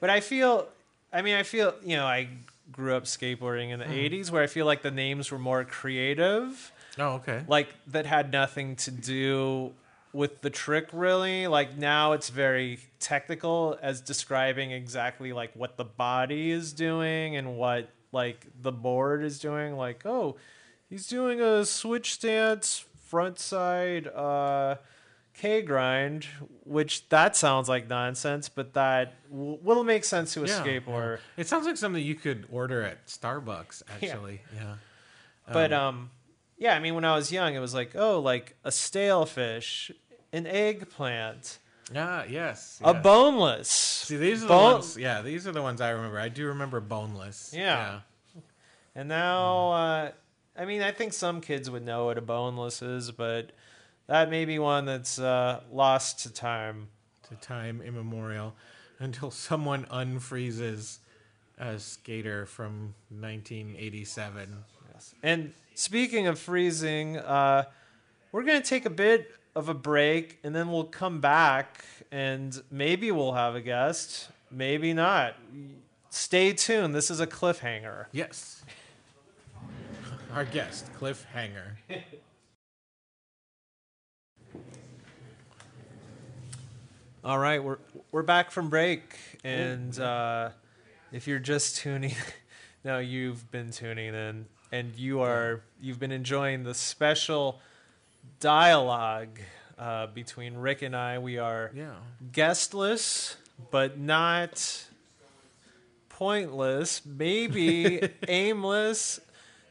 [0.00, 0.68] but I feel,
[1.12, 2.28] I mean, I feel you know, I
[2.70, 6.72] grew up skateboarding in the '80s, where I feel like the names were more creative,
[6.98, 7.44] Oh, okay.
[7.48, 9.72] like that had nothing to do
[10.12, 11.46] with the trick really.
[11.46, 17.56] Like now, it's very technical as describing exactly like what the body is doing and
[17.56, 19.76] what like the board is doing.
[19.76, 20.36] Like oh
[20.88, 24.76] he's doing a switch stance front side uh
[25.34, 26.26] K grind,
[26.64, 31.16] which that sounds like nonsense, but that w- will make sense to a Yeah, skateboarder.
[31.18, 31.42] yeah.
[31.42, 34.40] It sounds like something you could order at Starbucks, actually.
[34.54, 34.76] Yeah.
[35.52, 36.10] But um,
[36.58, 39.90] yeah, I mean, when I was young, it was like, oh, like a stale fish,
[40.32, 41.58] an eggplant,
[41.92, 42.24] Yeah.
[42.28, 42.80] yes.
[42.84, 43.02] a yes.
[43.02, 43.68] boneless.
[43.68, 44.96] See, these are the Bone- ones.
[44.96, 46.18] Yeah, these are the ones I remember.
[46.18, 47.52] I do remember boneless.
[47.54, 48.00] Yeah.
[48.94, 50.10] And now, uh,
[50.58, 53.52] I mean, I think some kids would know what a boneless is, but
[54.06, 56.88] that may be one that's uh, lost to time.
[57.28, 58.54] To time immemorial,
[59.00, 60.98] until someone unfreezes
[61.58, 64.64] a skater from 1987.
[64.92, 65.14] Yes.
[65.22, 67.64] And speaking of freezing, uh,
[68.32, 72.60] we're going to take a bit of a break and then we'll come back and
[72.70, 75.36] maybe we'll have a guest, maybe not.
[76.10, 76.94] Stay tuned.
[76.94, 78.06] This is a cliffhanger.
[78.10, 78.64] Yes.
[80.34, 81.78] Our guest, Cliff Hanger.
[87.24, 87.78] All right, we're
[88.12, 90.50] we're back from break, and uh,
[91.10, 92.14] if you're just tuning,
[92.84, 97.60] now you've been tuning in, and you are you've been enjoying the special
[98.40, 99.38] dialogue
[99.78, 101.18] uh, between Rick and I.
[101.18, 101.94] We are Yeah.
[102.32, 103.36] guestless,
[103.70, 104.84] but not
[106.08, 107.04] pointless.
[107.04, 109.20] Maybe aimless.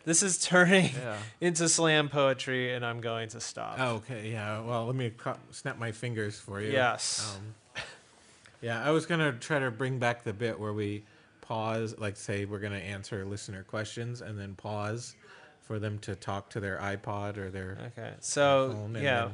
[0.05, 1.17] This is turning Yeah.
[1.41, 3.77] into slam poetry, and I'm going to stop.
[3.79, 4.31] Oh, okay.
[4.31, 4.61] Yeah.
[4.61, 6.71] Well, let me co- snap my fingers for you.
[6.71, 7.35] Yes.
[7.35, 7.83] Um,
[8.61, 11.03] yeah, I was gonna try to bring back the bit where we
[11.47, 15.15] pause, like say we're gonna answer listener questions, and then pause
[15.61, 18.95] for them to talk to their iPod or their Okay, so phone.
[18.95, 19.29] yeah.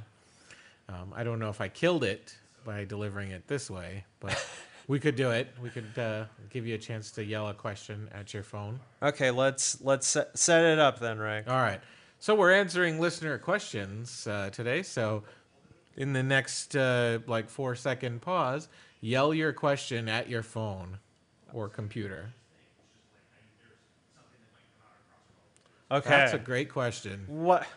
[0.87, 4.37] then, um, I don't know if I killed it by delivering it this way, but
[4.87, 5.47] we could do it.
[5.61, 8.79] We could uh, give you a chance to yell a question at your phone.
[9.01, 11.43] Okay, let's let's set, it up then, Ray.
[11.47, 11.81] All right.
[12.19, 14.83] So we're answering listener questions uh, today.
[14.83, 15.23] So
[15.97, 18.67] in the next uh, like four second pause,
[19.01, 20.99] yell your question at your phone
[21.53, 22.33] or computer.
[25.89, 26.09] Okay.
[26.09, 27.25] That's a great question.
[27.27, 27.67] what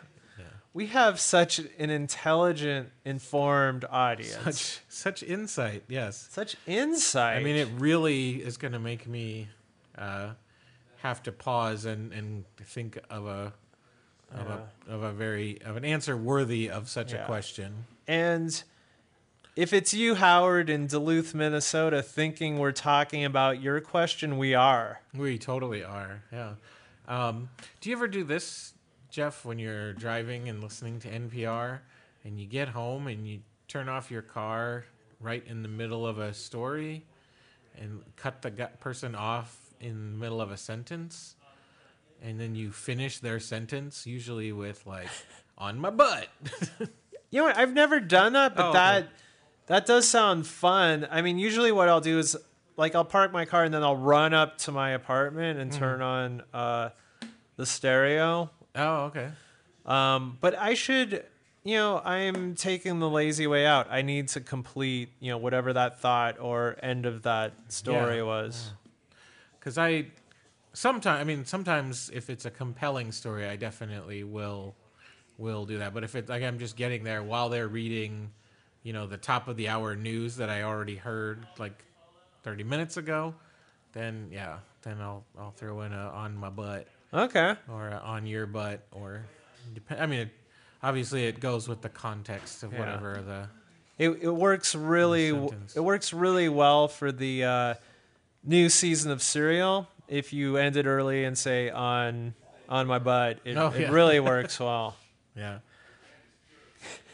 [0.73, 4.35] we have such an intelligent, informed audience.
[4.43, 5.83] Such, Such insight.
[5.87, 6.27] Yes.
[6.31, 7.37] Such insight.
[7.37, 9.47] I mean, it really is going to make me
[9.97, 10.31] uh,
[10.97, 13.53] have to pause and, and think of a
[14.33, 17.23] of a of a very of an answer worthy of such Yeah.
[17.23, 17.85] a question.
[18.07, 18.63] and
[19.55, 25.01] if it's you, Howard, in Duluth, Minnesota, thinking we're talking about your question, we are.
[25.15, 26.23] We totally are.
[26.31, 26.53] Yeah.
[27.07, 27.49] Um,
[27.81, 28.73] do you ever do this,
[29.09, 31.79] Jeff, when you're driving and listening to NPR
[32.23, 34.85] and you get home and you turn off your car
[35.21, 37.05] right in the middle of a story
[37.79, 41.35] and cut the person off in the middle of a sentence,
[42.21, 45.09] and then you finish their sentence usually with like
[45.57, 46.27] on my butt.
[47.31, 47.57] You know what?
[47.57, 49.07] I've never done that, but Oh, okay.
[49.67, 51.07] That does sound fun.
[51.09, 52.35] I mean, usually what I'll do is
[52.77, 56.01] like I'll park my car and then I'll run up to my apartment and turn
[56.01, 56.89] on uh,
[57.55, 58.49] the stereo.
[58.75, 59.29] oh, okay.
[59.85, 61.23] Um, but I should,
[61.63, 63.87] you know, I am taking the lazy way out.
[63.91, 68.23] I need to complete, you know, whatever that thought or end of that story Yeah.
[68.23, 68.71] was.
[69.59, 70.07] because I
[70.73, 74.75] sometimes I mean sometimes if it's a compelling story, I definitely will
[75.37, 75.93] will do that.
[75.93, 78.31] But if it's like I'm just getting there while they're reading,
[78.85, 81.83] you know, the top of the hour news that I already heard like
[82.43, 83.33] 30 minutes ago,
[83.93, 87.55] then yeah, then I'll I'll throw in a on my butt Okay.
[87.67, 89.25] or a on your butt or
[89.89, 90.29] I mean, it,
[90.83, 92.79] obviously it goes with the context of Yeah.
[92.79, 93.49] whatever the
[93.97, 95.29] It, it works really
[95.75, 97.73] it works really well for the uh,
[98.43, 99.87] new season of Serial.
[100.07, 102.35] If you end it early and say on
[102.69, 104.95] on my butt, it, Oh, it really works well.
[105.35, 105.59] yeah.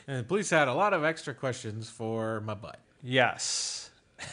[0.07, 2.79] And the police had a lot of extra questions for my butt.
[3.03, 3.89] Yes.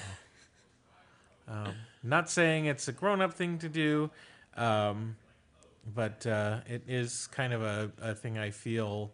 [1.50, 4.11] Um, not saying it's a grown up thing to do,
[4.54, 5.16] um,
[5.94, 9.11] but uh, it is kind of a, a thing I feel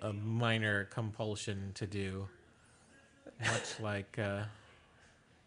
[0.00, 2.28] a minor compulsion to do.
[3.40, 4.44] Much like, uh,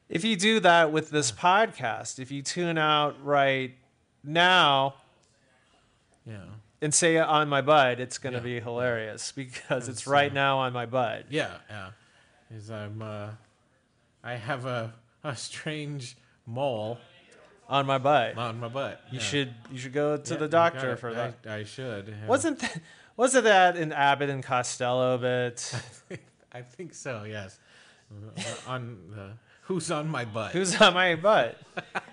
[0.08, 3.76] If you do that with this podcast, if you tune out right
[4.24, 4.94] now
[6.30, 6.46] know,
[6.82, 8.44] and say on my butt, it's going to Yeah.
[8.44, 11.26] be hilarious because it's It's, right uh, now on my butt.
[11.30, 11.90] yeah, yeah.
[12.52, 13.30] Is I'm, uh,
[14.24, 16.16] I have a, a strange
[16.46, 16.98] mole
[17.68, 18.38] On my butt.
[18.38, 19.02] on my butt.
[19.12, 19.26] You Yeah.
[19.26, 21.36] should you should go to Yeah, the doctor for that.
[21.48, 22.08] I, I should.
[22.08, 22.28] yeah.
[22.28, 22.78] Wasn't th-
[23.18, 25.74] wasn't that an Abbott and Costello bit?
[26.52, 27.24] I think so.
[27.26, 27.60] Yes.
[28.12, 29.32] Uh, on the
[29.64, 30.52] who's on my butt?
[30.54, 31.58] Who's on my butt?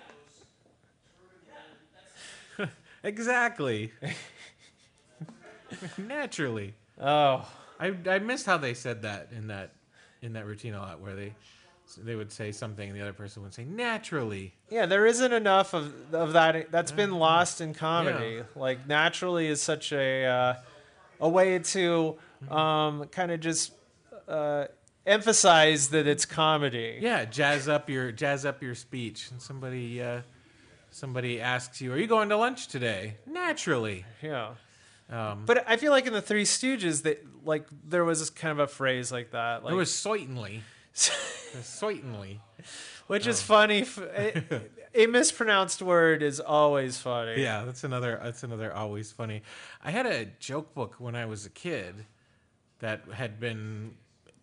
[3.03, 3.91] Exactly.
[5.97, 6.73] Naturally.
[6.99, 7.47] Oh,
[7.79, 9.71] I I missed how they said that in that
[10.21, 11.33] in that routine a lot, where they
[11.97, 14.53] they would say something and the other person would say naturally.
[14.69, 14.85] yeah.
[14.85, 16.71] There isn't enough of of that.
[16.71, 18.35] That's been lost in comedy.
[18.35, 18.43] Yeah.
[18.55, 20.53] Like naturally is such a uh,
[21.19, 22.17] a way to
[22.49, 23.71] um, kind of just
[24.27, 24.65] uh,
[25.05, 26.97] emphasize that it's comedy.
[26.99, 29.31] Yeah, jazz up your jazz up your speech.
[29.31, 30.21] And somebody uh,
[30.91, 34.05] somebody asks you, "Are you going to lunch today?" Naturally.
[34.21, 34.55] Yeah.
[35.09, 38.51] Um, But I feel like in the Three Stooges, that like there was this kind
[38.51, 42.41] of a phrase like that, like it was certainly, certainly.
[43.07, 43.29] which Oh.
[43.29, 43.81] is funny.
[43.83, 44.61] f- A,
[45.03, 47.41] a mispronounced word is always funny.
[47.41, 49.43] Yeah, that's another that's another always funny.
[49.83, 52.05] I had a joke book when I was a kid
[52.79, 53.95] that had been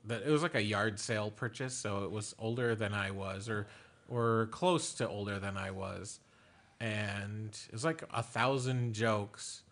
[0.07, 3.48] that it was like a yard sale purchase, so it was older than I was
[3.48, 3.66] or
[4.09, 6.20] or close to older than I was.
[6.81, 9.62] And it was like a thousand jokes.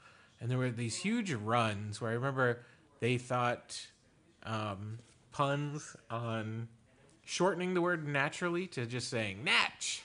[0.42, 2.62] And there were these huge runs where I remember
[2.98, 3.86] they thought
[4.42, 4.98] um,
[5.30, 6.66] puns on
[7.24, 10.02] shortening the word naturally to just saying natch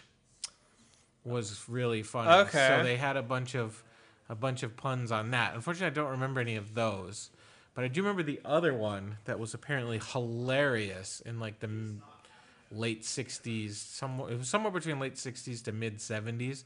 [1.26, 2.30] was really funny.
[2.48, 2.76] Okay.
[2.78, 3.84] So they had a bunch of
[4.30, 5.56] a bunch of puns on that.
[5.56, 7.32] Unfortunately, I don't remember any of those,
[7.74, 12.04] but I do remember the other one that was apparently hilarious in like the m-
[12.72, 13.72] late '60s.
[13.72, 16.64] Somewhere it was somewhere between late '60s to mid '70s.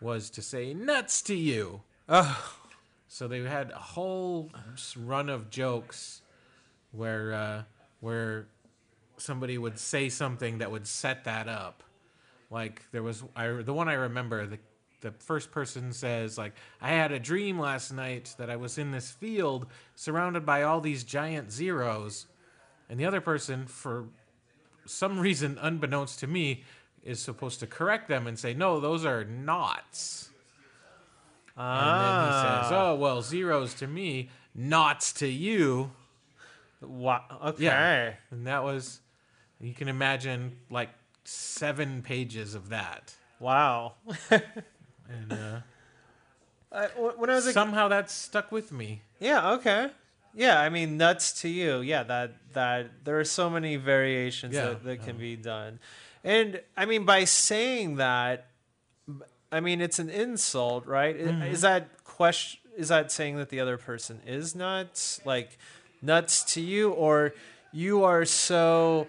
[0.00, 1.82] Was to say nuts to you.
[2.08, 2.54] Oh,
[3.08, 4.50] So they had a whole
[4.96, 6.20] run of jokes
[6.92, 7.62] where uh,
[8.00, 8.46] where
[9.16, 11.82] somebody would say something that would set that up.
[12.50, 14.58] Like there was I, the one I remember the
[15.00, 18.90] the first person says like I had a dream last night that I was in
[18.90, 22.26] this field surrounded by all these giant zeros,
[22.90, 24.06] and the other person for
[24.84, 26.64] some reason unbeknownst to me
[27.02, 30.28] is supposed to correct them and say no those are knots.
[31.60, 35.90] And then he says, ah, "Oh well, zeros to me, knots to you."
[36.80, 37.24] wow.
[37.44, 37.64] Okay.
[37.64, 38.12] Yeah.
[38.30, 39.00] And that was,
[39.60, 40.90] you can imagine like
[41.24, 43.14] seven pages of that.
[43.40, 43.94] Wow.
[45.10, 45.60] And uh,
[46.70, 49.00] I, when I was somehow that stuck with me.
[49.20, 49.90] Yeah, okay.
[50.34, 51.80] Yeah, I mean nuts to you.
[51.80, 55.78] Yeah, that that there are so many variations Yeah, that, that can be done.
[56.22, 58.47] And I mean by saying that
[59.50, 61.18] I mean it's an insult, right?
[61.18, 61.42] Mm-hmm.
[61.42, 65.20] Is that question is that saying that the other person is nuts?
[65.24, 65.58] Like
[66.00, 67.34] nuts to you or
[67.72, 69.08] you are so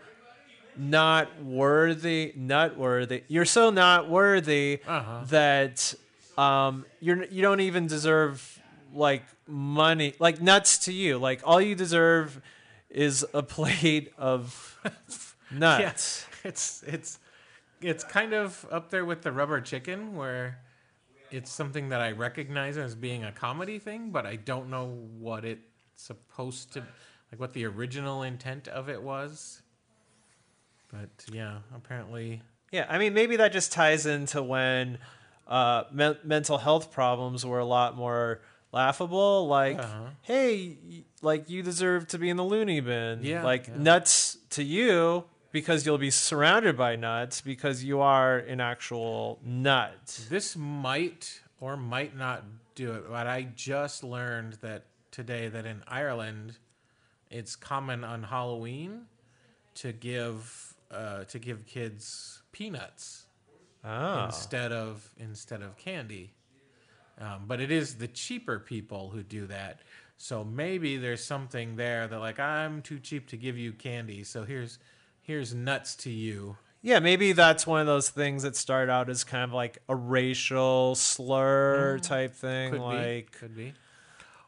[0.78, 3.24] not worthy, not worthy.
[3.28, 5.22] You're so not worthy Uh-huh.
[5.26, 5.94] that
[6.38, 8.60] um, you're you don't even deserve
[8.94, 11.18] like money, like nuts to you.
[11.18, 12.42] Like all you deserve
[12.90, 14.78] is a plate of
[15.52, 16.26] nuts.
[16.44, 17.20] It's it's
[17.82, 20.60] it's kind of up there with the rubber chicken where
[21.32, 25.46] it's something that I recognize as being a comedy thing, but I don't know what
[25.46, 25.62] it's
[25.96, 26.80] supposed to
[27.32, 29.62] like what the original intent of it was.
[30.92, 34.98] But yeah, apparently Yeah, I mean, maybe that just ties into when
[35.48, 39.48] uh, men- mental health problems were a lot more laughable.
[39.48, 40.10] Like, Uh-huh.
[40.24, 40.78] hey,
[41.22, 43.20] like you deserve to be in the loony bin.
[43.24, 43.74] Yeah, like yeah.
[43.78, 50.26] nuts to you because you'll be surrounded by nuts because you are an actual nut.
[50.30, 52.44] this might or might not
[52.76, 56.58] do it, but I just learned that today that in Ireland
[57.30, 59.02] it's common on Halloween
[59.76, 63.26] to give uh, to give kids peanuts.
[63.84, 66.32] Oh, instead of instead of candy.
[67.20, 69.82] Um, but it is the cheaper people who do that.
[70.18, 74.44] So maybe there's something there that like I'm too cheap to give you candy, so
[74.44, 74.80] here's
[75.30, 76.58] here's nuts to you.
[76.82, 79.96] yeah, maybe that's one of those things that start out as kind of like a
[79.96, 82.72] racial slur type thing.
[82.74, 82.78] Mm.
[82.78, 83.74] Could like, be, could be,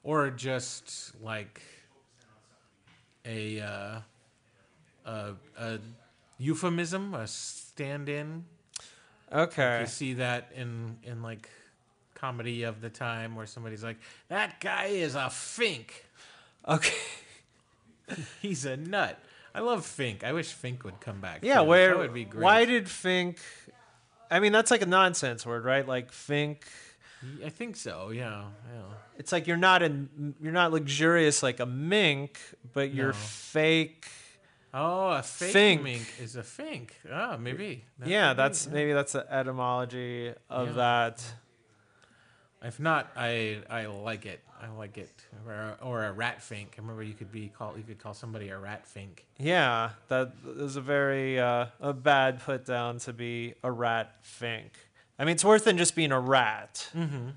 [0.02, 1.62] or just like
[3.24, 4.00] a uh,
[5.06, 5.80] a, a
[6.40, 8.46] euphemism, a stand-in
[9.32, 11.48] okay, You see that in in like
[12.16, 13.98] comedy of the time where somebody's like,
[14.30, 16.06] "That guy is a fink.
[16.68, 16.96] okay.
[18.42, 19.20] He's a nut."
[19.54, 20.24] I love Fink.
[20.24, 21.40] I wish Fink would come back.
[21.44, 22.44] Yeah, where that would be great.
[22.44, 23.38] why did Fink
[24.30, 25.88] I mean that's like a nonsense word, right?
[25.88, 26.66] Like Fink
[27.46, 28.10] I think so.
[28.10, 28.82] Yeah, yeah.
[29.18, 32.40] it's like you're not in you're not luxurious like a mink,
[32.74, 33.14] but you're No.
[33.14, 34.08] fake.
[34.74, 35.84] Oh, a fake Fink.
[35.84, 36.96] mink is a fink.
[37.12, 37.84] Ah, maybe.
[38.00, 38.74] That yeah, be, that's yeah.
[38.74, 40.74] maybe that's the etymology of Yeah.
[40.76, 41.24] that.
[42.64, 44.40] If not, I I like it.
[44.62, 45.10] I like it.
[45.48, 46.76] Or, or a rat fink.
[46.78, 47.78] I remember you could be called.
[47.78, 49.26] You could call somebody a rat fink.
[49.40, 54.72] Yeah, that is a very uh, a bad put down to be a rat fink.
[55.18, 56.90] I mean, it's worse than just being a rat.
[56.96, 57.30] Mm-hmm.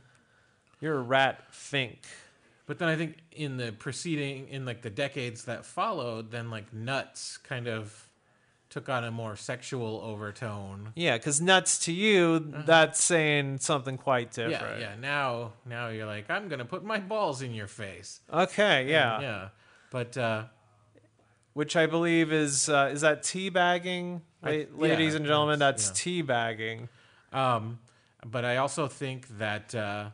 [0.80, 2.00] You're a rat fink.
[2.66, 6.72] But then I think in the preceding, in like the decades that followed, then like
[6.72, 8.08] nuts kind of
[8.74, 10.90] took on a more sexual overtone.
[10.96, 14.54] Yeah, because nuts to you, that's saying something quite different.
[14.62, 14.74] Uh-huh.
[14.80, 15.00] Yeah, yeah.
[15.00, 18.18] Now, now you're like, I'm gonna put my balls in your face.
[18.32, 19.20] Okay, yeah.
[19.20, 19.48] yeah.
[19.90, 20.44] But uh,
[21.52, 25.60] Which I believe is uh, is that teabagging, I- La- yeah, ladies and gentlemen.
[25.60, 26.88] that's- That's teabagging.
[27.32, 27.78] um,
[28.26, 30.06] but I also think that uh,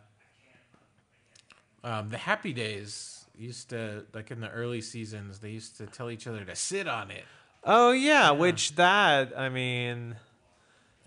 [1.83, 6.11] um, the Happy Days used to, like in the early seasons, they used to tell
[6.11, 7.25] each other to sit on it.
[7.65, 10.17] Oh yeah, which that I mean,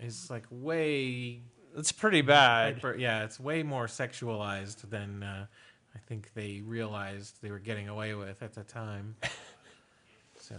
[0.00, 1.40] is like way
[1.76, 2.74] it's pretty bad.
[2.74, 5.46] hyper, yeah, it's way more sexualized than uh,
[5.94, 9.16] I think they realized they were getting away with at the time.
[10.38, 10.54] so,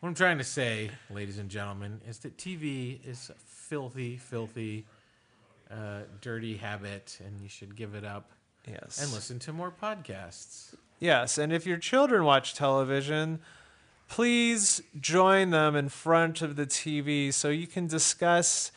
[0.00, 4.84] what I'm trying to say, ladies and gentlemen, is that TV is a filthy, filthy,
[5.70, 8.32] uh, dirty habit, and you should give it up
[8.68, 9.02] Yes.
[9.02, 10.74] and listen to more podcasts.
[10.98, 13.40] Yes, and if your children watch television,
[14.10, 18.70] please join them in front of the TV so you can discuss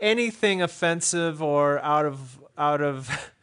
[0.00, 3.08] anything offensive or out of out of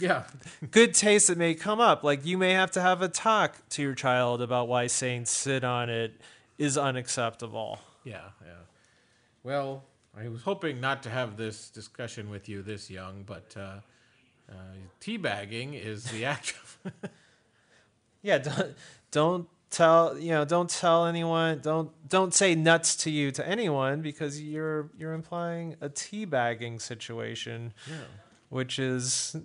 [0.00, 0.24] Yeah,
[0.70, 2.04] good taste that may come up.
[2.04, 5.64] Like you may have to have a talk to your child about why saying sit
[5.64, 6.20] on it
[6.56, 7.80] is unacceptable.
[8.04, 8.52] yeah, yeah.
[9.42, 9.82] Well,
[10.16, 13.80] I was hoping not to have this discussion with you this young, but uh,
[14.48, 14.54] uh,
[15.00, 16.54] teabagging is the act
[16.84, 16.92] of
[18.22, 18.76] Yeah, don't
[19.10, 24.00] don't tell you know don't tell anyone don't don't say nuts to you to anyone
[24.00, 27.96] because you're you're implying a teabagging situation, yeah.
[28.48, 29.36] which is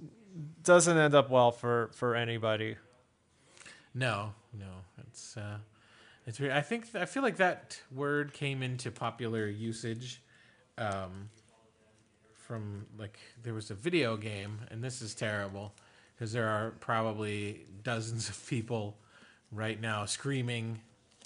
[0.64, 2.78] doesn't end up well for for anybody.
[3.94, 5.58] No, no, it's uh,
[6.26, 6.54] it's weird.
[6.54, 10.22] I think I feel like that word came into popular usage
[10.78, 11.30] um,
[12.34, 15.74] from like there was a video game, and this is terrible
[16.16, 18.98] because there are probably dozens of people
[19.54, 20.80] right now screaming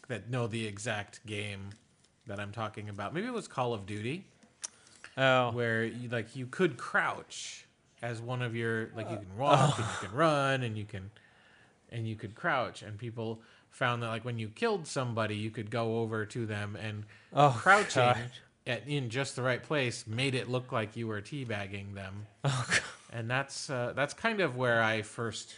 [0.07, 1.69] that know the exact game
[2.27, 3.13] that I'm talking about.
[3.13, 4.25] Maybe it was Call of Duty
[5.17, 7.65] Oh, where you, like you could crouch
[8.03, 11.09] as one of your like you can walk and you can run and you can
[11.91, 15.71] and you could crouch and people found that like when you killed somebody you could
[15.71, 17.03] go over to them and
[17.33, 18.17] Oh, crouching God.
[18.67, 22.65] at, in just the right place made it look like you were teabagging them oh
[22.69, 22.79] God.
[23.11, 25.55] and that's uh, that's kind of where I first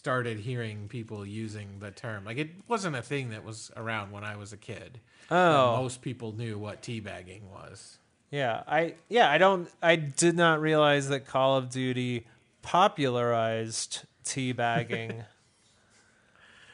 [0.00, 4.24] started hearing people using the term like it wasn't a thing that was around when
[4.24, 4.98] I was a kid
[5.30, 5.76] oh.
[5.76, 7.98] most people knew what teabagging was
[8.30, 12.26] Yeah, I yeah, I don't I did not realize that Call of Duty
[12.62, 15.24] popularized teabagging.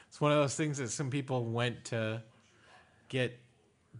[0.08, 2.22] It's one of those things that some people went to
[3.10, 3.38] get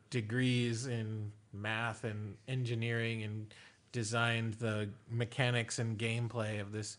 [0.08, 3.52] degrees in math and engineering and
[3.92, 6.96] designed the mechanics and gameplay of this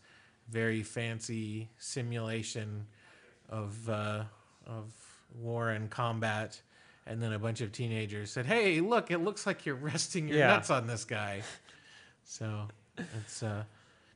[0.50, 2.86] very fancy simulation
[3.48, 4.24] of uh,
[4.66, 4.92] of
[5.34, 6.60] war and combat.
[7.06, 9.10] And then a bunch of teenagers said, "Hey, look!
[9.10, 10.48] It looks like you're resting your Yeah.
[10.48, 11.42] nuts on this guy."
[12.24, 12.68] So
[12.98, 13.64] it's uh,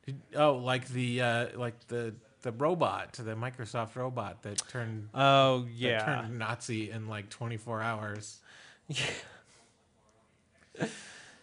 [0.04, 5.66] did, oh, like the uh, like the the robot, the Microsoft robot that turned Oh
[5.74, 6.04] yeah.
[6.04, 8.40] turned Nazi in like 24 hours.
[8.88, 9.06] Yeah.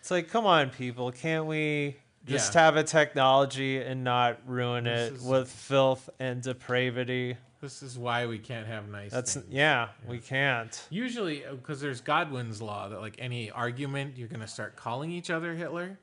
[0.02, 2.62] It's like, come on, people, can't we just Yeah.
[2.66, 7.38] have a technology and not ruin This it is- with filth and depravity?
[7.62, 9.12] This is why we can't have nice.
[9.12, 9.46] That's things.
[9.50, 10.82] yeah, we can't.
[10.90, 15.30] Usually, uh, because there's Godwin's law that like any argument, you're gonna start calling each
[15.30, 16.00] other Hitler.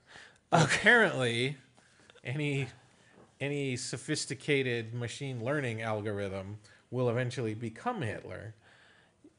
[0.53, 1.57] Apparently,
[2.25, 2.69] any
[3.41, 6.59] any sophisticated machine learning algorithm
[6.91, 8.55] will eventually become Hitler.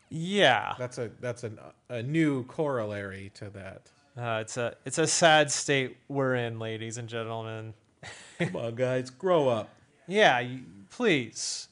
[0.09, 1.51] Yeah, That's a that's a
[1.89, 3.91] a new corollary to that.
[4.17, 7.73] Uh, it's a it's a sad state we're in, ladies and gentlemen.
[8.39, 9.69] Come on, guys, grow up.
[10.07, 11.67] Yeah, you, please.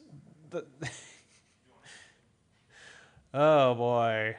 [0.50, 0.66] The-
[3.34, 4.36] oh boy.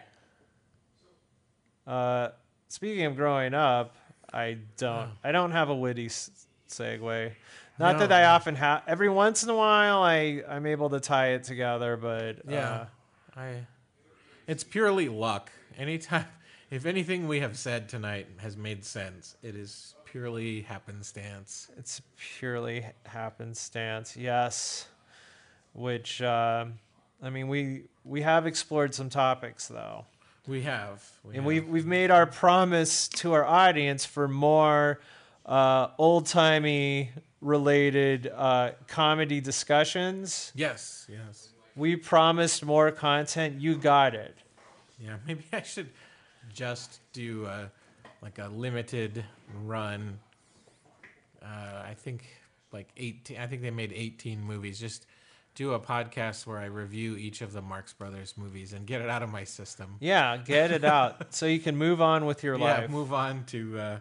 [1.86, 2.28] Uh,
[2.68, 3.94] speaking of growing up,
[4.32, 5.10] I don't.
[5.22, 6.30] I don't have a witty s-
[6.68, 7.32] segue.
[7.78, 7.98] Not No.
[8.06, 8.82] that I often have.
[8.86, 12.70] Every once in a while, I I'm able to tie it together, but Yeah.
[12.70, 12.86] uh,
[13.38, 13.66] I
[14.46, 15.50] it's purely luck.
[15.78, 16.24] Anytime
[16.70, 21.68] if anything we have said tonight has made sense, it is purely happenstance.
[21.76, 22.00] it's
[22.38, 24.16] purely happenstance.
[24.16, 24.86] Yes,
[25.72, 26.66] which uh,
[27.22, 30.06] I mean, we we have explored some topics though.
[30.46, 31.04] We have.
[31.24, 31.44] We and have.
[31.44, 35.00] we've we've made our promise to our audience for more
[35.44, 37.10] uh, old timey
[37.40, 40.52] related uh, comedy discussions.
[40.54, 41.50] Yes, yes.
[41.74, 43.60] We promised more content.
[43.60, 44.34] You got it.
[44.98, 45.90] Yeah, maybe I should
[46.52, 47.70] just do a,
[48.22, 49.24] like a limited
[49.64, 50.18] run.
[51.42, 52.24] Uh, I think
[52.72, 54.78] like 18 I think they made 18 movies.
[54.78, 55.06] Just
[55.54, 59.08] do a podcast where I review each of the Marx Brothers movies and get it
[59.08, 59.96] out of my system.
[60.00, 62.90] Yeah, get it out so you can move on with your yeah, life.
[62.90, 63.98] move on to uh,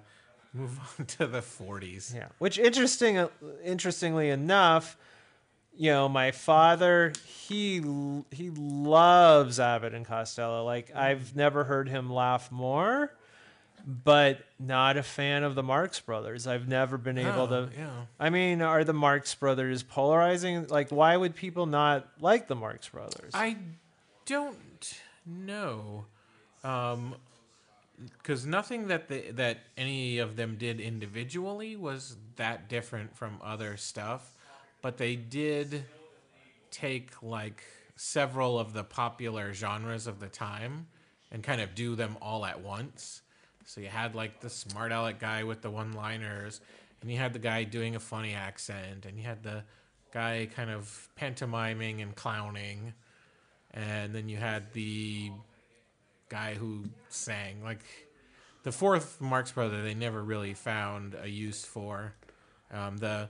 [0.53, 2.13] move on to the 40s.
[2.13, 2.27] Yeah.
[2.39, 3.27] Which interesting,
[3.63, 4.97] interestingly enough,
[5.77, 7.81] you know, my father he
[8.31, 10.63] he loves Abbott and Costello.
[10.65, 10.97] Like mm-hmm.
[10.97, 13.11] I've never heard him laugh more,
[13.85, 16.47] but not a fan of the Marx Brothers.
[16.47, 17.69] I've never been able Oh, to.
[17.77, 17.89] yeah.
[18.19, 20.67] I mean, are the Marx Brothers polarizing?
[20.67, 23.31] Like, why would people not like the Marx Brothers?
[23.33, 23.57] I
[24.25, 26.05] don't know,
[26.63, 27.15] um,
[28.17, 33.77] because nothing that the, that any of them did individually was that different from other
[33.77, 34.34] stuff,
[34.85, 35.83] but they did
[36.69, 37.63] take like
[37.95, 40.85] several of the popular genres of the time
[41.31, 43.23] and kind of do them all at once.
[43.65, 46.61] So you had like the smart aleck guy with the one-liners,
[47.01, 49.63] and you had the guy doing a funny accent, and you had the
[50.11, 52.93] guy kind of pantomiming and clowning
[53.73, 55.31] and then you had the
[56.29, 57.83] guy who sang like
[58.61, 62.13] the fourth Marx brother they never really found a use for
[62.71, 63.29] um, the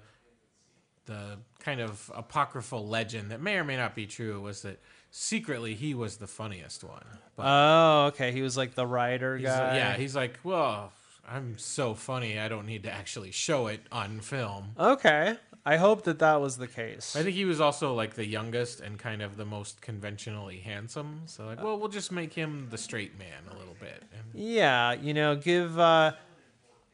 [1.06, 4.80] the kind of apocryphal legend that may or may not be true was that
[5.12, 8.32] secretly he was the funniest one but oh, okay.
[8.32, 9.76] He was like the writer guy.
[9.78, 10.91] yeah he's like well
[11.28, 15.38] I'm so funny I don't need to actually show it on film Okay.
[15.68, 17.16] I hope that that was the case.
[17.16, 21.22] I think he was also like the youngest and kind of the most conventionally handsome.
[21.26, 24.03] So like, well, we'll just make him the straight man a little bit.
[24.14, 26.12] And Yeah, you know, give uh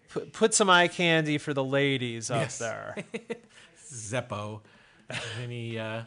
[0.07, 2.59] put, put some eye candy for the ladies up Yes.
[2.59, 2.95] there.
[3.92, 4.62] Zeppo,
[5.39, 6.04] many uh,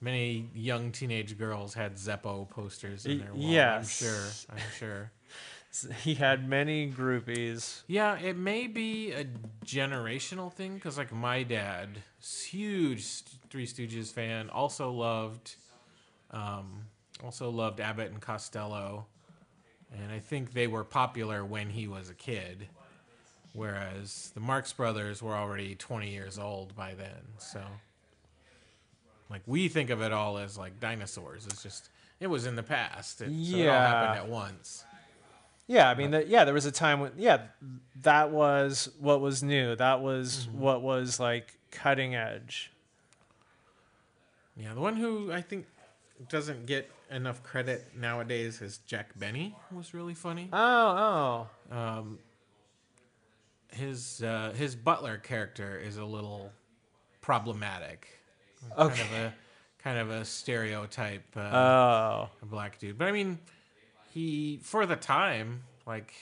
[0.00, 3.42] many young teenage girls had Zeppo posters in their wall.
[3.42, 4.02] yes.
[4.02, 4.56] I'm sure.
[4.56, 5.12] I'm sure.
[6.02, 7.82] he had many groupies.
[7.86, 9.26] Yeah, it may be a
[9.64, 11.88] generational thing because like my dad,
[12.20, 15.56] huge Three Stooges fan, also loved,
[16.30, 16.84] um,
[17.22, 19.06] also loved Abbott and Costello,
[19.92, 22.68] and I think they were popular when he was a kid,
[23.58, 27.22] whereas the Marx Brothers were already 20 years old by then.
[27.38, 27.60] So,
[29.28, 31.44] like we think of it all as like dinosaurs.
[31.46, 31.90] It's just
[32.20, 33.20] it was in the past.
[33.20, 33.88] It, so it all Yeah.
[33.88, 34.84] happened at once.
[35.66, 37.42] Yeah, I mean, that, yeah, there was a time when, yeah,
[38.02, 39.76] that was what was new.
[39.76, 40.60] That was Mm-hmm.
[40.60, 42.72] what was like cutting edge.
[44.56, 45.66] Yeah, the one who I think
[46.30, 49.54] doesn't get enough credit nowadays is Jack Benny.
[49.70, 50.48] Was really funny.
[50.52, 52.18] Oh, oh, Um,
[53.72, 56.52] his uh, his butler character is a little
[57.20, 58.08] problematic.
[58.76, 59.34] Kind of a
[59.82, 62.98] kind of a stereotype uh, oh, a black dude.
[62.98, 63.38] But I mean,
[64.12, 66.12] he for the time like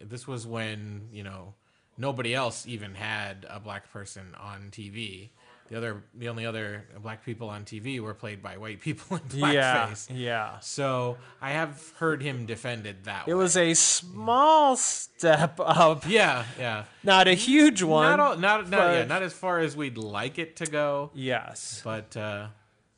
[0.00, 1.54] this was when you know
[1.96, 5.30] nobody else even had a black person on TV.
[5.72, 9.22] The other, the only other black people on TV were played by white people in
[9.40, 10.10] blackface.
[10.10, 10.16] yeah.
[10.16, 10.58] yeah.
[10.60, 13.38] So I have heard him defended that It way.
[13.38, 16.84] was a small step up, yeah, yeah.
[17.02, 18.04] not a huge one.
[18.04, 21.10] Not all, not not yeah, not as far as we'd like it to go.
[21.14, 21.80] yes.
[21.82, 22.48] but uh,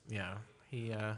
[0.09, 0.35] yeah,
[0.69, 1.15] he uh,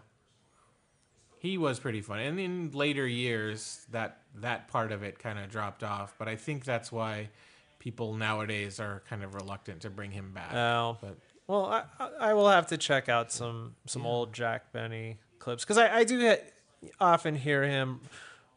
[1.39, 2.27] he was pretty funny.
[2.27, 6.17] And in later years, that that part of it kind of dropped off.
[6.19, 7.31] But I think that's why
[7.79, 10.53] people nowadays are kind of reluctant to bring him back.
[10.55, 10.99] Oh.
[11.01, 11.17] but
[11.47, 11.85] Well, I,
[12.21, 16.05] I- will have to check out some some old Jack Benny clips because I, I
[16.05, 16.53] do get,
[17.01, 18.01] often hear him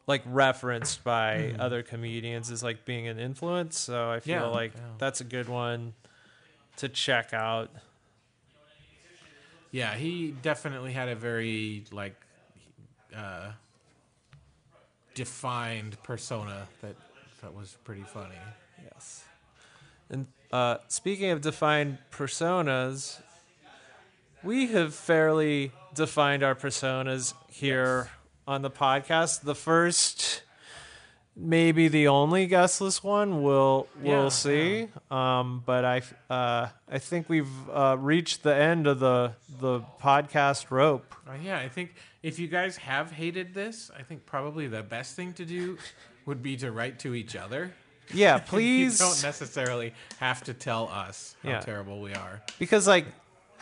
[0.08, 3.78] like referenced by other comedians as like being an influence.
[3.78, 4.82] So I feel Yeah, like yeah.
[4.98, 5.94] that's a good one
[6.78, 7.70] to check out.
[9.72, 12.16] yeah, he definitely had a very like
[13.16, 13.52] uh,
[15.14, 16.96] defined persona that
[17.42, 18.36] that was pretty funny.
[18.84, 19.24] Yes.
[20.10, 23.22] And uh, speaking of defined personas,
[24.44, 28.10] we have fairly defined our personas here
[28.48, 29.42] on the podcast.
[29.42, 30.44] The first,
[31.36, 34.88] maybe the only guestless one, we'll we'll Yeah, see.
[35.12, 40.72] Um, but I uh, I think we've uh, reached the end of the the podcast
[40.72, 41.14] rope.
[41.28, 41.94] Uh, yeah, I think
[42.24, 45.78] if you guys have hated this, I think probably the best thing to do
[46.26, 47.74] would be to write to each other.
[48.14, 49.00] Yeah, please.
[49.00, 51.60] You don't necessarily have to tell us how Yeah.
[51.62, 52.42] terrible we are.
[52.60, 53.06] because like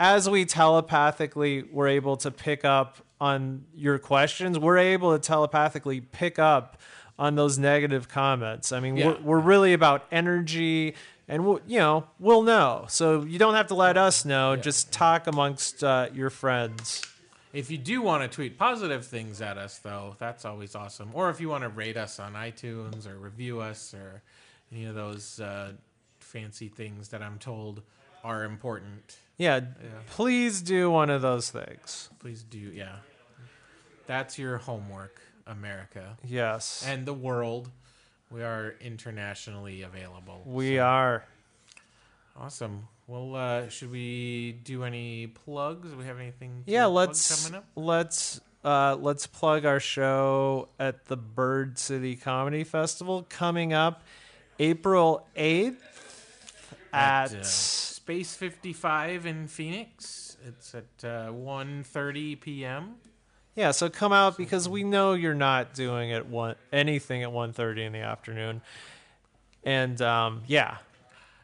[0.00, 6.00] as we telepathically were able to pick up on your questions we're able to telepathically
[6.00, 6.78] pick up
[7.18, 9.06] on those negative comments i mean Yeah.
[9.08, 10.94] we're, we're really about energy
[11.26, 14.92] and we'll, you know we'll know so you don't have to let us know just
[14.92, 17.02] talk amongst uh, your friends
[17.52, 21.08] If you do want to tweet positive things at us, though, that's always awesome.
[21.14, 24.20] Or if you want to rate us on iTunes or review us or
[24.72, 25.72] any of those uh,
[26.18, 27.82] fancy things that I'm told
[28.24, 29.60] are important, yeah,
[30.10, 32.58] please do one of those things please do.
[32.58, 32.96] Yeah.
[34.06, 36.16] That's your homework, America.
[36.24, 37.70] yes And the world.
[38.30, 40.42] We are internationally available.
[40.44, 41.24] we are
[42.36, 42.86] Awesome.
[43.06, 45.90] Well, uh, should we do any plugs?
[45.90, 46.62] Do we have anything?
[46.66, 47.64] to yeah let's coming up.
[47.74, 54.02] let's uh, let's plug our show at the bird city comedy festival coming up
[54.58, 55.76] april 8th
[56.92, 60.36] at, uh, Space 55 in Phoenix.
[60.46, 62.94] It's at uh, 1.30 p.m.
[63.54, 67.86] yeah so come out because we know you're not doing it one anything at 1.30
[67.86, 68.60] in the afternoon
[69.64, 70.78] and um, yeah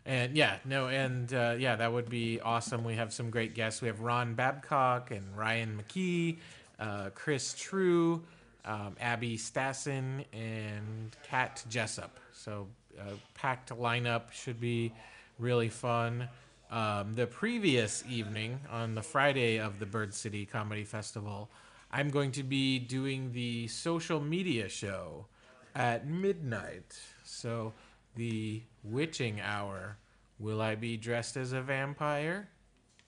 [0.07, 2.85] And yeah, no, and uh, yeah, that would be awesome.
[2.85, 3.81] We have some great guests.
[3.81, 6.37] We have Ron Babcock and Ryan McKee,
[6.79, 8.23] uh, Chris True,
[8.65, 12.19] um, Abby Stassen, and Kat Jessup.
[12.33, 14.93] So uh, packed lineup should be
[15.39, 16.29] really fun.
[16.71, 21.51] Um, the previous evening, on the Friday of the Bird City Comedy Festival,
[21.93, 25.27] I'm going to be doing the social media show
[25.75, 26.99] at midnight.
[27.23, 27.73] So
[28.17, 29.99] the witching hour.
[30.39, 32.49] Will I be dressed as a vampire?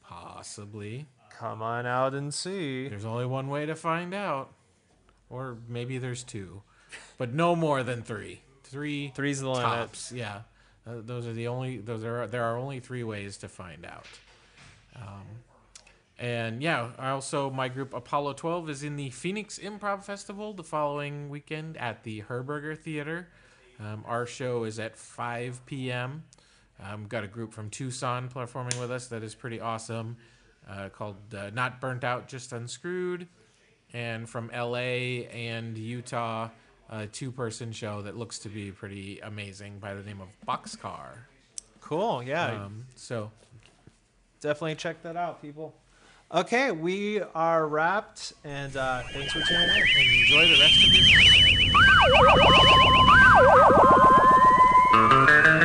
[0.02, 1.07] Possibly.
[1.36, 4.52] come on out and see There's only one way to find out.
[5.29, 6.62] Or maybe there's two.
[7.18, 8.43] But no more than three.
[8.62, 10.12] Three three's the limit tops.
[10.12, 10.43] Yeah.
[10.87, 14.07] Uh, those are the only those are there are only three ways to find out.
[14.95, 15.24] Um,
[16.18, 20.64] and yeah, I also my group Apollo 12 is in the Phoenix Improv Festival the
[20.64, 23.29] following weekend at the Herberger Theater.
[23.79, 26.24] Um, our show is at 5 p.m.
[26.83, 30.16] Um, got a group from Tucson performing with us that is pretty awesome,
[30.68, 33.29] uh, called uh, Not Burnt Out, Just Unscrewed,
[33.97, 36.51] and from LA and Utah,
[36.90, 41.09] a two-person show that looks to be pretty amazing by the name of Boxcar.
[41.80, 43.30] cool yeah Um, so
[44.40, 45.74] definitely check that out people
[46.30, 50.92] okay we are wrapped and uh, thanks for tuning in And enjoy the rest of
[55.42, 55.55] your.